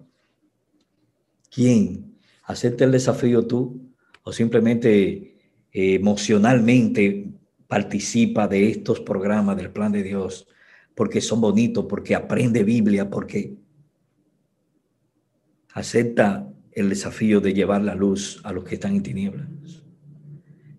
¿Quién? 1.53 2.15
¿Acepta 2.45 2.85
el 2.85 2.93
desafío 2.93 3.45
tú 3.45 3.93
o 4.23 4.33
simplemente 4.33 5.37
eh, 5.73 5.95
emocionalmente 5.95 7.33
participa 7.69 8.49
de 8.49 8.71
estos 8.71 9.01
programas 9.01 9.57
del 9.57 9.71
plan 9.71 9.93
de 9.93 10.03
Dios 10.03 10.47
porque 10.97 11.21
son 11.21 11.43
bonitos, 11.43 11.85
porque 11.85 12.15
aprende 12.15 12.65
Biblia, 12.65 13.11
porque 13.11 13.55
acepta 15.75 16.51
el 16.73 16.89
desafío 16.89 17.41
de 17.41 17.53
llevar 17.53 17.83
la 17.83 17.95
luz 17.95 18.41
a 18.45 18.53
los 18.53 18.65
que 18.65 18.77
están 18.77 18.97
en 18.97 19.03
tinieblas, 19.03 19.47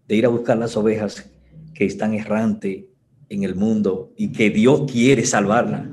de 0.07 0.15
ir 0.15 0.25
a 0.25 0.29
buscar 0.29 0.57
las 0.57 0.75
ovejas 0.75 1.29
que 1.75 1.85
están 1.85 2.15
errantes 2.15 2.85
en 3.29 3.43
el 3.43 3.53
mundo 3.53 4.11
y 4.17 4.31
que 4.31 4.49
Dios 4.49 4.91
quiere 4.91 5.23
salvarla. 5.23 5.87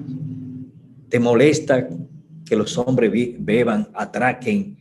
¿Te 1.11 1.21
molesta 1.21 1.87
que 2.47 2.57
los 2.57 2.79
hombres 2.79 3.13
beban, 3.39 3.89
atraquen, 3.93 4.79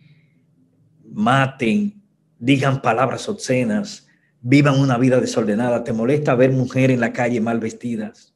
maten, 1.12 2.02
digan 2.40 2.82
palabras 2.82 3.28
obscenas, 3.28 4.03
vivan 4.44 4.80
una 4.80 5.00
vida 5.00 5.20
desordenada? 5.20 5.84
¿Te 5.84 5.94
molesta 5.94 6.36
ver 6.36 6.52
mujeres 6.52 6.94
en 6.94 7.00
la 7.02 7.12
calle 7.12 7.42
mal 7.42 7.60
vestidas, 7.60 8.36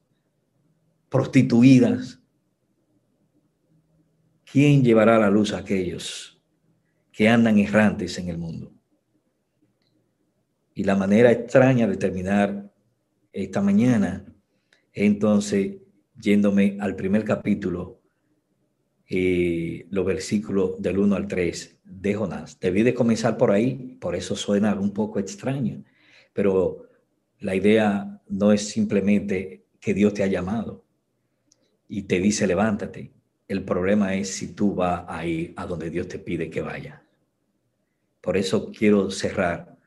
prostituidas? 1.09 2.19
¿Quién 4.49 4.83
llevará 4.83 5.19
la 5.19 5.29
luz 5.29 5.53
a 5.53 5.59
aquellos 5.59 6.41
que 7.11 7.29
andan 7.29 7.59
errantes 7.59 8.17
en 8.17 8.29
el 8.29 8.39
mundo? 8.39 8.73
Y 10.73 10.83
la 10.83 10.95
manera 10.95 11.31
extraña 11.31 11.85
de 11.85 11.97
terminar 11.97 12.71
esta 13.31 13.61
mañana 13.61 14.25
entonces 14.93 15.75
yéndome 16.19 16.77
al 16.79 16.95
primer 16.95 17.23
capítulo, 17.23 18.01
eh, 19.07 19.85
los 19.91 20.05
versículos 20.05 20.81
del 20.81 20.97
1 20.97 21.15
al 21.15 21.27
3 21.27 21.79
de 21.83 22.15
Jonás. 22.15 22.59
Debí 22.59 22.81
de 22.81 22.95
comenzar 22.95 23.37
por 23.37 23.51
ahí, 23.51 23.97
por 24.01 24.15
eso 24.15 24.35
suena 24.35 24.73
un 24.73 24.93
poco 24.93 25.19
extraño, 25.19 25.83
pero 26.37 26.83
la 27.39 27.55
idea 27.55 28.21
no 28.27 28.51
es 28.51 28.69
simplemente 28.69 29.65
que 29.79 29.95
Dios 29.95 30.13
te 30.13 30.21
ha 30.21 30.27
llamado 30.27 30.83
y 31.87 32.03
te 32.03 32.19
dice 32.19 32.45
levántate. 32.45 33.11
El 33.47 33.63
problema 33.63 34.13
es 34.13 34.35
si 34.35 34.53
tú 34.53 34.75
vas 34.75 35.03
a 35.07 35.25
ir 35.25 35.55
a 35.55 35.65
donde 35.65 35.89
Dios 35.89 36.07
te 36.07 36.19
pide 36.19 36.51
que 36.51 36.61
vaya. 36.61 37.03
Por 38.21 38.37
eso 38.37 38.71
quiero 38.71 39.09
cerrar 39.09 39.79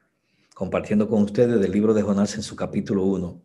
compartiendo 0.53 1.09
con 1.09 1.23
ustedes 1.23 1.61
del 1.61 1.71
libro 1.71 1.95
de 1.95 2.03
Jonás 2.03 2.35
en 2.35 2.43
su 2.43 2.57
capítulo 2.57 3.05
1, 3.05 3.41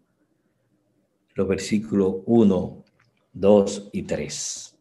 los 1.36 1.48
versículos 1.48 2.24
1, 2.26 2.86
2 3.34 3.90
y 3.94 4.02
3. 4.02 4.78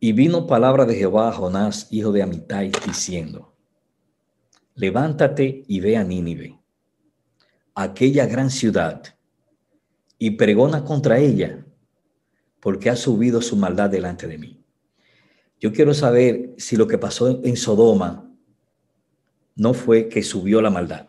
Y 0.00 0.12
vino 0.12 0.48
palabra 0.48 0.86
de 0.86 0.96
Jehová 0.96 1.28
a 1.28 1.32
Jonás, 1.32 1.86
hijo 1.92 2.10
de 2.10 2.20
Amitai, 2.24 2.72
diciendo, 2.84 3.49
levántate 4.80 5.62
y 5.68 5.80
ve 5.80 5.98
a 5.98 6.04
Nínive, 6.04 6.58
aquella 7.74 8.24
gran 8.24 8.50
ciudad, 8.50 9.02
y 10.18 10.32
pregona 10.32 10.84
contra 10.84 11.18
ella 11.18 11.66
porque 12.60 12.88
ha 12.88 12.96
subido 12.96 13.42
su 13.42 13.56
maldad 13.56 13.90
delante 13.90 14.26
de 14.26 14.38
mí. 14.38 14.64
Yo 15.60 15.72
quiero 15.72 15.92
saber 15.92 16.54
si 16.56 16.76
lo 16.76 16.86
que 16.86 16.96
pasó 16.96 17.42
en 17.44 17.56
Sodoma 17.58 18.34
no 19.54 19.74
fue 19.74 20.08
que 20.08 20.22
subió 20.22 20.62
la 20.62 20.70
maldad. 20.70 21.08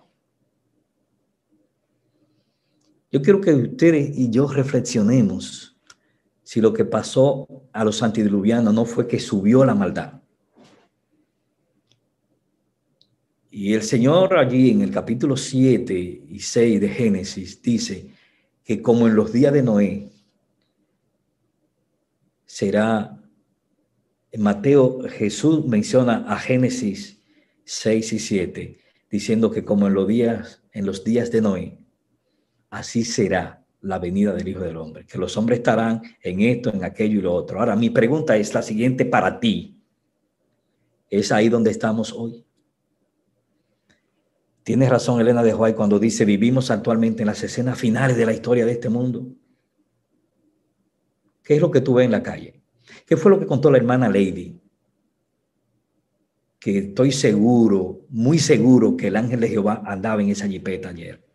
Yo 3.09 3.21
quiero 3.21 3.39
que 3.39 3.53
ustedes 3.53 4.17
y 4.17 4.29
yo 4.29 4.47
reflexionemos 4.47 5.77
si 6.43 6.59
lo 6.59 6.73
que 6.73 6.83
pasó 6.83 7.47
a 7.71 7.85
los 7.85 8.03
antidiluvianos 8.03 8.73
no 8.73 8.83
fue 8.83 9.07
que 9.07 9.19
subió 9.19 9.63
la 9.63 9.75
maldad. 9.75 10.20
Y 13.53 13.73
el 13.73 13.83
Señor 13.83 14.37
allí 14.37 14.71
en 14.71 14.81
el 14.81 14.91
capítulo 14.91 15.35
7 15.35 15.93
y 15.93 16.39
6 16.39 16.79
de 16.79 16.87
Génesis 16.87 17.61
dice 17.61 18.07
que 18.63 18.81
como 18.81 19.09
en 19.09 19.15
los 19.15 19.33
días 19.33 19.51
de 19.51 19.61
Noé, 19.61 20.09
será, 22.45 23.21
en 24.31 24.41
Mateo 24.41 25.01
Jesús 25.09 25.65
menciona 25.67 26.23
a 26.29 26.39
Génesis 26.39 27.21
6 27.65 28.13
y 28.13 28.19
7, 28.19 28.77
diciendo 29.09 29.51
que 29.51 29.65
como 29.65 29.87
en 29.87 29.95
los 29.95 30.07
días, 30.07 30.63
en 30.71 30.85
los 30.85 31.03
días 31.03 31.29
de 31.29 31.41
Noé, 31.41 31.77
así 32.69 33.03
será 33.03 33.65
la 33.81 33.99
venida 33.99 34.33
del 34.33 34.47
Hijo 34.47 34.61
del 34.61 34.77
Hombre, 34.77 35.05
que 35.05 35.17
los 35.17 35.35
hombres 35.35 35.59
estarán 35.59 36.01
en 36.21 36.39
esto, 36.39 36.69
en 36.73 36.85
aquello 36.85 37.19
y 37.19 37.23
lo 37.23 37.33
otro. 37.33 37.59
Ahora, 37.59 37.75
mi 37.75 37.89
pregunta 37.89 38.37
es 38.37 38.53
la 38.53 38.61
siguiente 38.61 39.03
para 39.03 39.41
ti. 39.41 39.83
¿Es 41.09 41.33
ahí 41.33 41.49
donde 41.49 41.71
estamos 41.71 42.13
hoy? 42.13 42.45
Tienes 44.63 44.89
razón 44.89 45.19
Elena 45.19 45.41
de 45.43 45.53
Juárez 45.53 45.75
cuando 45.75 45.97
dice, 45.97 46.23
vivimos 46.23 46.69
actualmente 46.69 47.23
en 47.23 47.27
las 47.27 47.41
escenas 47.43 47.79
finales 47.79 48.15
de 48.15 48.25
la 48.25 48.33
historia 48.33 48.65
de 48.65 48.73
este 48.73 48.89
mundo. 48.89 49.27
¿Qué 51.43 51.55
es 51.55 51.61
lo 51.61 51.71
que 51.71 51.81
tú 51.81 51.95
ves 51.95 52.05
en 52.05 52.11
la 52.11 52.21
calle? 52.21 52.61
¿Qué 53.05 53.17
fue 53.17 53.31
lo 53.31 53.39
que 53.39 53.47
contó 53.47 53.71
la 53.71 53.77
hermana 53.77 54.07
Lady? 54.07 54.61
Que 56.59 56.77
estoy 56.77 57.11
seguro, 57.11 58.01
muy 58.09 58.37
seguro, 58.37 58.95
que 58.95 59.07
el 59.07 59.15
ángel 59.15 59.39
de 59.39 59.49
Jehová 59.49 59.81
andaba 59.83 60.21
en 60.21 60.29
esa 60.29 60.47
jipeta 60.47 60.89
ayer, 60.89 61.25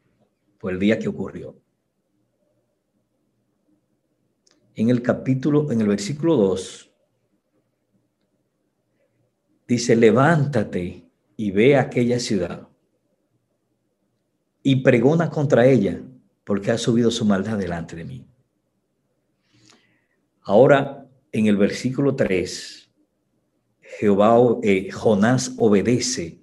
fue 0.58 0.70
el 0.70 0.78
día 0.78 0.98
que 0.98 1.08
ocurrió. 1.08 1.60
En 4.76 4.88
el 4.88 5.02
capítulo, 5.02 5.72
en 5.72 5.80
el 5.80 5.88
versículo 5.88 6.36
2, 6.36 6.92
dice, 9.66 9.96
levántate 9.96 11.10
y 11.36 11.50
ve 11.50 11.76
aquella 11.76 12.20
ciudad 12.20 12.65
y 14.68 14.74
pregona 14.74 15.30
contra 15.30 15.64
ella, 15.64 16.02
porque 16.42 16.72
ha 16.72 16.76
subido 16.76 17.12
su 17.12 17.24
maldad 17.24 17.56
delante 17.56 17.94
de 17.94 18.04
mí. 18.04 18.26
Ahora, 20.42 21.06
en 21.30 21.46
el 21.46 21.56
versículo 21.56 22.16
3, 22.16 22.90
Jehová, 23.80 24.36
eh, 24.64 24.90
Jonás 24.90 25.54
obedece. 25.58 26.42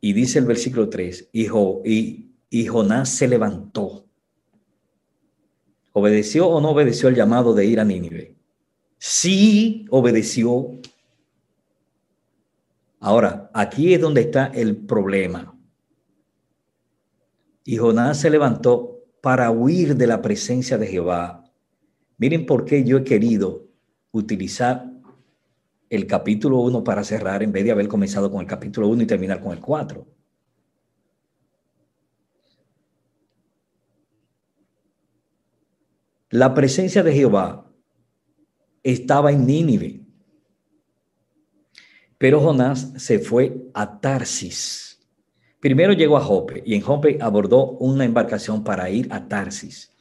Y 0.00 0.14
dice 0.14 0.40
el 0.40 0.46
versículo 0.46 0.88
3, 0.88 1.28
y, 1.30 1.46
y, 1.84 2.34
y 2.50 2.66
Jonás 2.66 3.08
se 3.08 3.28
levantó 3.28 4.08
¿Obedeció 5.92 6.48
o 6.48 6.60
no 6.60 6.70
obedeció 6.70 7.08
el 7.08 7.14
llamado 7.14 7.54
de 7.54 7.66
ir 7.66 7.78
a 7.78 7.84
Nínive? 7.84 8.34
Sí 8.98 9.86
obedeció. 9.90 10.72
Ahora, 12.98 13.48
aquí 13.54 13.94
es 13.94 14.00
donde 14.00 14.22
está 14.22 14.46
el 14.46 14.76
problema. 14.76 15.53
Y 17.64 17.78
Jonás 17.78 18.20
se 18.20 18.30
levantó 18.30 19.00
para 19.22 19.50
huir 19.50 19.96
de 19.96 20.06
la 20.06 20.20
presencia 20.20 20.76
de 20.76 20.86
Jehová. 20.86 21.50
Miren 22.18 22.44
por 22.44 22.64
qué 22.64 22.84
yo 22.84 22.98
he 22.98 23.04
querido 23.04 23.66
utilizar 24.12 24.92
el 25.88 26.06
capítulo 26.06 26.58
1 26.58 26.84
para 26.84 27.04
cerrar 27.04 27.42
en 27.42 27.52
vez 27.52 27.64
de 27.64 27.70
haber 27.70 27.88
comenzado 27.88 28.30
con 28.30 28.40
el 28.40 28.46
capítulo 28.46 28.88
1 28.88 29.02
y 29.02 29.06
terminar 29.06 29.40
con 29.40 29.52
el 29.52 29.60
4. 29.60 30.06
La 36.30 36.52
presencia 36.52 37.02
de 37.02 37.12
Jehová 37.12 37.70
estaba 38.82 39.30
en 39.30 39.46
Nínive, 39.46 40.04
pero 42.18 42.40
Jonás 42.40 42.92
se 42.96 43.20
fue 43.20 43.70
a 43.72 44.00
Tarsis. 44.00 44.93
Primero 45.64 45.94
llegó 45.94 46.18
a 46.18 46.20
Jope 46.20 46.62
y 46.66 46.74
en 46.74 46.82
Jope 46.82 47.16
abordó 47.22 47.70
una 47.78 48.04
embarcación 48.04 48.64
para 48.64 48.90
ir 48.90 49.08
a 49.10 49.28
Tarsis. 49.28 49.96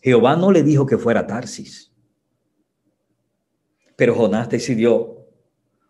Jehová 0.00 0.36
no 0.36 0.52
le 0.52 0.62
dijo 0.62 0.86
que 0.86 0.96
fuera 0.96 1.18
a 1.18 1.26
Tarsis, 1.26 1.92
pero 3.96 4.14
Jonás 4.14 4.48
decidió 4.48 5.26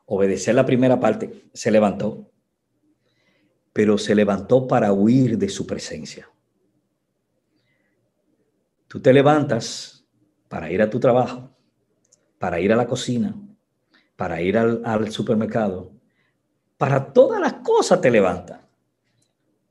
obedecer 0.07 0.55
la 0.55 0.65
primera 0.65 0.99
parte, 0.99 1.45
se 1.53 1.71
levantó, 1.71 2.31
pero 3.75 3.99
se 3.99 4.15
levantó 4.15 4.67
para 4.67 4.95
huir 4.95 5.37
de 5.37 5.51
su 5.51 5.67
presencia. 5.67 6.27
Tú 8.87 8.99
te 8.99 9.13
levantas 9.13 10.07
para 10.49 10.73
ir 10.73 10.81
a 10.81 10.89
tu 10.89 10.99
trabajo, 10.99 11.55
para 12.39 12.61
ir 12.61 12.73
a 12.73 12.77
la 12.77 12.87
cocina, 12.87 13.37
para 14.17 14.41
ir 14.41 14.57
al, 14.57 15.13
supermercado, 15.13 15.93
para 16.79 17.13
todas 17.13 17.43
las 17.43 17.53
cosas 17.57 18.01
te 18.01 18.11
levanta. 18.11 18.68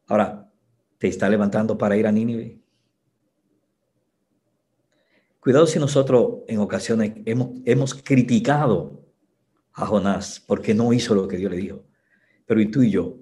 Ahora, 0.08 0.50
¿te 0.98 1.08
está 1.08 1.30
levantando 1.30 1.78
para 1.78 1.98
ir 1.98 2.08
a 2.08 2.12
Nínive? 2.12 2.60
Cuidado 5.40 5.68
si 5.68 5.80
nosotros 5.80 6.40
en 6.48 6.60
ocasiones 6.60 7.14
hemos, 7.26 7.50
hemos 7.66 7.94
criticado 7.94 9.06
a 9.74 9.86
Jonás 9.86 10.44
porque 10.46 10.74
no 10.74 10.92
hizo 10.94 11.14
lo 11.14 11.28
que 11.28 11.38
Dios 11.38 11.52
le 11.52 11.58
dijo. 11.58 11.84
Pero 12.46 12.62
y 12.62 12.72
tú 12.72 12.82
y 12.82 12.92
yo 12.92 13.18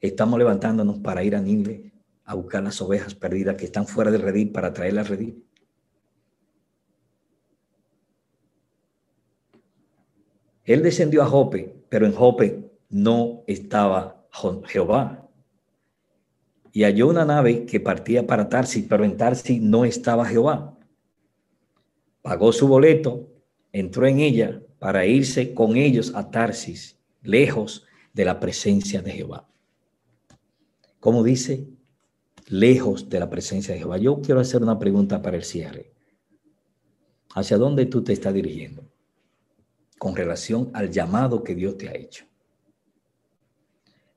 estamos 0.00 0.38
levantándonos 0.38 0.98
para 1.00 1.22
ir 1.22 1.36
a 1.36 1.40
Nínive 1.40 1.92
a 2.24 2.34
buscar 2.34 2.62
las 2.62 2.80
ovejas 2.80 3.14
perdidas 3.14 3.56
que 3.56 3.66
están 3.66 3.86
fuera 3.86 4.10
del 4.10 4.22
redil 4.22 4.50
para 4.50 4.72
traerlas 4.72 5.06
al 5.06 5.16
redil. 5.16 5.44
Él 10.64 10.82
descendió 10.82 11.22
a 11.22 11.26
Jope, 11.26 11.84
pero 11.88 12.06
en 12.06 12.12
Jope 12.14 12.70
no 12.88 13.42
estaba 13.46 14.26
Jehová. 14.66 15.23
Y 16.74 16.82
halló 16.82 17.06
una 17.06 17.24
nave 17.24 17.66
que 17.66 17.78
partía 17.78 18.26
para 18.26 18.48
Tarsis, 18.48 18.84
pero 18.88 19.04
en 19.04 19.16
Tarsis 19.16 19.62
no 19.62 19.84
estaba 19.84 20.26
Jehová. 20.26 20.76
Pagó 22.20 22.52
su 22.52 22.66
boleto, 22.66 23.30
entró 23.70 24.08
en 24.08 24.18
ella 24.18 24.60
para 24.80 25.06
irse 25.06 25.54
con 25.54 25.76
ellos 25.76 26.12
a 26.16 26.32
Tarsis, 26.32 26.98
lejos 27.22 27.86
de 28.12 28.24
la 28.24 28.40
presencia 28.40 29.02
de 29.02 29.12
Jehová. 29.12 29.48
Como 30.98 31.22
dice, 31.22 31.68
lejos 32.48 33.08
de 33.08 33.20
la 33.20 33.30
presencia 33.30 33.72
de 33.72 33.78
Jehová. 33.78 33.98
Yo 33.98 34.20
quiero 34.20 34.40
hacer 34.40 34.60
una 34.60 34.76
pregunta 34.76 35.22
para 35.22 35.36
el 35.36 35.44
cierre. 35.44 35.92
¿Hacia 37.36 37.56
dónde 37.56 37.86
tú 37.86 38.02
te 38.02 38.12
estás 38.12 38.34
dirigiendo 38.34 38.84
con 39.96 40.16
relación 40.16 40.72
al 40.74 40.90
llamado 40.90 41.44
que 41.44 41.54
Dios 41.54 41.78
te 41.78 41.88
ha 41.88 41.94
hecho? 41.94 42.24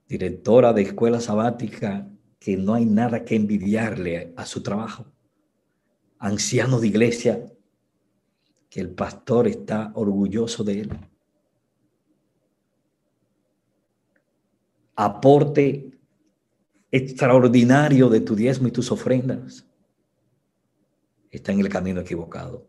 Directora 0.08 0.74
de 0.74 0.82
escuela 0.82 1.20
sabática 1.20 2.10
que 2.40 2.58
no 2.58 2.74
hay 2.74 2.86
nada 2.86 3.26
que 3.26 3.36
envidiarle 3.36 4.34
a 4.36 4.46
su 4.46 4.62
trabajo. 4.62 5.06
Anciano 6.20 6.80
de 6.80 6.88
iglesia 6.88 7.54
que 8.70 8.82
el 8.82 8.92
pastor 8.92 9.48
está 9.48 9.92
orgulloso 9.96 10.64
de 10.64 10.82
él. 10.82 11.00
Aporte 14.96 15.92
extraordinario 16.92 18.10
de 18.10 18.22
tu 18.22 18.36
diezmo 18.36 18.68
y 18.68 18.72
tus 18.72 18.92
ofrendas 18.92 19.66
está 21.30 21.52
en 21.52 21.60
el 21.60 21.70
camino 21.70 22.02
equivocado. 22.02 22.68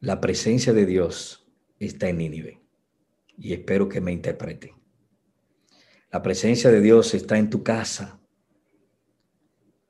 La 0.00 0.20
presencia 0.20 0.72
de 0.72 0.86
Dios 0.86 1.46
está 1.78 2.08
en 2.08 2.18
Nínive 2.18 2.62
y 3.36 3.52
espero 3.52 3.88
que 3.88 4.00
me 4.00 4.12
interprete. 4.12 4.79
La 6.10 6.22
presencia 6.22 6.70
de 6.70 6.80
Dios 6.80 7.14
está 7.14 7.38
en 7.38 7.50
tu 7.50 7.62
casa. 7.62 8.20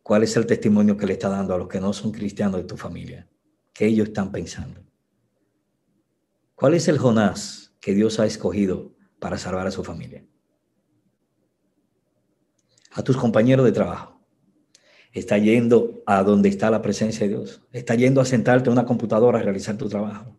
¿Cuál 0.03 0.23
es 0.23 0.37
el 0.37 0.47
testimonio 0.47 0.97
que 0.97 1.07
le 1.07 1.15
está 1.15 1.29
dando 1.29 1.55
a 1.55 1.59
los 1.59 1.69
que 1.69 1.81
no 1.81 1.93
son 1.93 2.13
cristianos 2.13 2.57
de 2.57 2.67
tu 2.67 2.77
familia? 2.77 3.29
¿Qué 3.73 3.87
ellos 3.87 4.09
están 4.09 4.33
pensando? 4.33 4.83
¿Cuál 6.55 6.75
es 6.75 6.89
el 6.89 6.99
Jonás 6.99 7.71
que 7.81 7.95
Dios 7.95 8.21
ha 8.21 8.27
escogido 8.27 8.95
para 9.21 9.39
salvar 9.39 9.67
a 9.67 9.71
su 9.71 9.85
familia. 9.85 10.25
A 12.93 13.03
tus 13.03 13.17
compañeros 13.17 13.65
de 13.65 13.73
trabajo. 13.73 14.21
Está 15.13 15.39
yendo 15.39 16.03
a 16.07 16.23
donde 16.23 16.49
está 16.49 16.71
la 16.71 16.83
presencia 16.83 17.27
de 17.27 17.35
Dios. 17.35 17.63
Está 17.73 17.95
yendo 17.95 18.21
a 18.21 18.25
sentarte 18.25 18.69
en 18.69 18.73
una 18.73 18.87
computadora 18.87 19.39
a 19.39 19.43
realizar 19.43 19.77
tu 19.77 19.89
trabajo. 19.89 20.37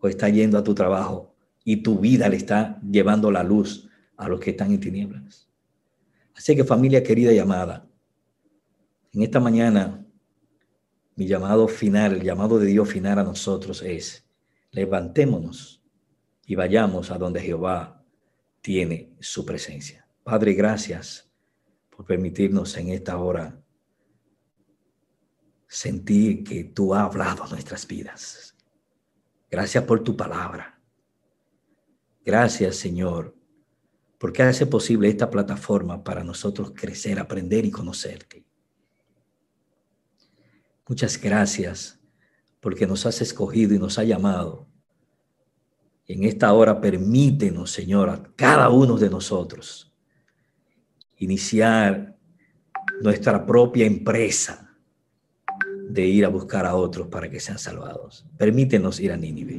O 0.00 0.08
está 0.08 0.28
yendo 0.28 0.58
a 0.58 0.64
tu 0.64 0.74
trabajo 0.74 1.31
y 1.64 1.78
tu 1.78 1.98
vida 1.98 2.28
le 2.28 2.36
está 2.36 2.80
llevando 2.82 3.30
la 3.30 3.42
luz 3.42 3.88
a 4.16 4.28
los 4.28 4.40
que 4.40 4.50
están 4.50 4.72
en 4.72 4.80
tinieblas. 4.80 5.48
Así 6.34 6.56
que 6.56 6.64
familia 6.64 7.02
querida 7.02 7.32
y 7.32 7.38
amada, 7.38 7.86
en 9.12 9.22
esta 9.22 9.40
mañana 9.40 10.04
mi 11.14 11.26
llamado 11.26 11.68
final, 11.68 12.14
el 12.14 12.22
llamado 12.22 12.58
de 12.58 12.66
Dios 12.66 12.88
final 12.88 13.18
a 13.18 13.24
nosotros 13.24 13.82
es, 13.82 14.24
levantémonos 14.70 15.82
y 16.46 16.54
vayamos 16.54 17.10
a 17.10 17.18
donde 17.18 17.40
Jehová 17.40 18.02
tiene 18.62 19.14
su 19.20 19.44
presencia. 19.44 20.06
Padre, 20.22 20.54
gracias 20.54 21.30
por 21.94 22.06
permitirnos 22.06 22.76
en 22.76 22.88
esta 22.88 23.18
hora 23.18 23.60
sentir 25.68 26.44
que 26.44 26.64
tú 26.64 26.94
has 26.94 27.04
hablado 27.04 27.46
nuestras 27.48 27.86
vidas. 27.86 28.54
Gracias 29.50 29.84
por 29.84 30.02
tu 30.02 30.16
palabra. 30.16 30.71
Gracias, 32.24 32.76
Señor, 32.76 33.34
porque 34.18 34.42
hace 34.42 34.66
posible 34.66 35.08
esta 35.08 35.30
plataforma 35.30 36.04
para 36.04 36.22
nosotros 36.22 36.72
crecer, 36.74 37.18
aprender 37.18 37.64
y 37.64 37.70
conocerte. 37.70 38.44
Muchas 40.86 41.20
gracias 41.20 41.98
porque 42.60 42.86
nos 42.86 43.06
has 43.06 43.20
escogido 43.20 43.74
y 43.74 43.78
nos 43.78 43.98
ha 43.98 44.04
llamado 44.04 44.68
en 46.06 46.24
esta 46.24 46.52
hora 46.52 46.80
permítenos, 46.80 47.70
Señor, 47.70 48.10
a 48.10 48.22
cada 48.36 48.68
uno 48.68 48.98
de 48.98 49.08
nosotros 49.08 49.92
iniciar 51.16 52.18
nuestra 53.00 53.46
propia 53.46 53.86
empresa 53.86 54.76
de 55.88 56.04
ir 56.04 56.24
a 56.24 56.28
buscar 56.28 56.66
a 56.66 56.74
otros 56.74 57.06
para 57.06 57.30
que 57.30 57.38
sean 57.38 57.58
salvados. 57.58 58.26
Permítenos 58.36 58.98
ir 58.98 59.12
a 59.12 59.16
Nínive. 59.16 59.58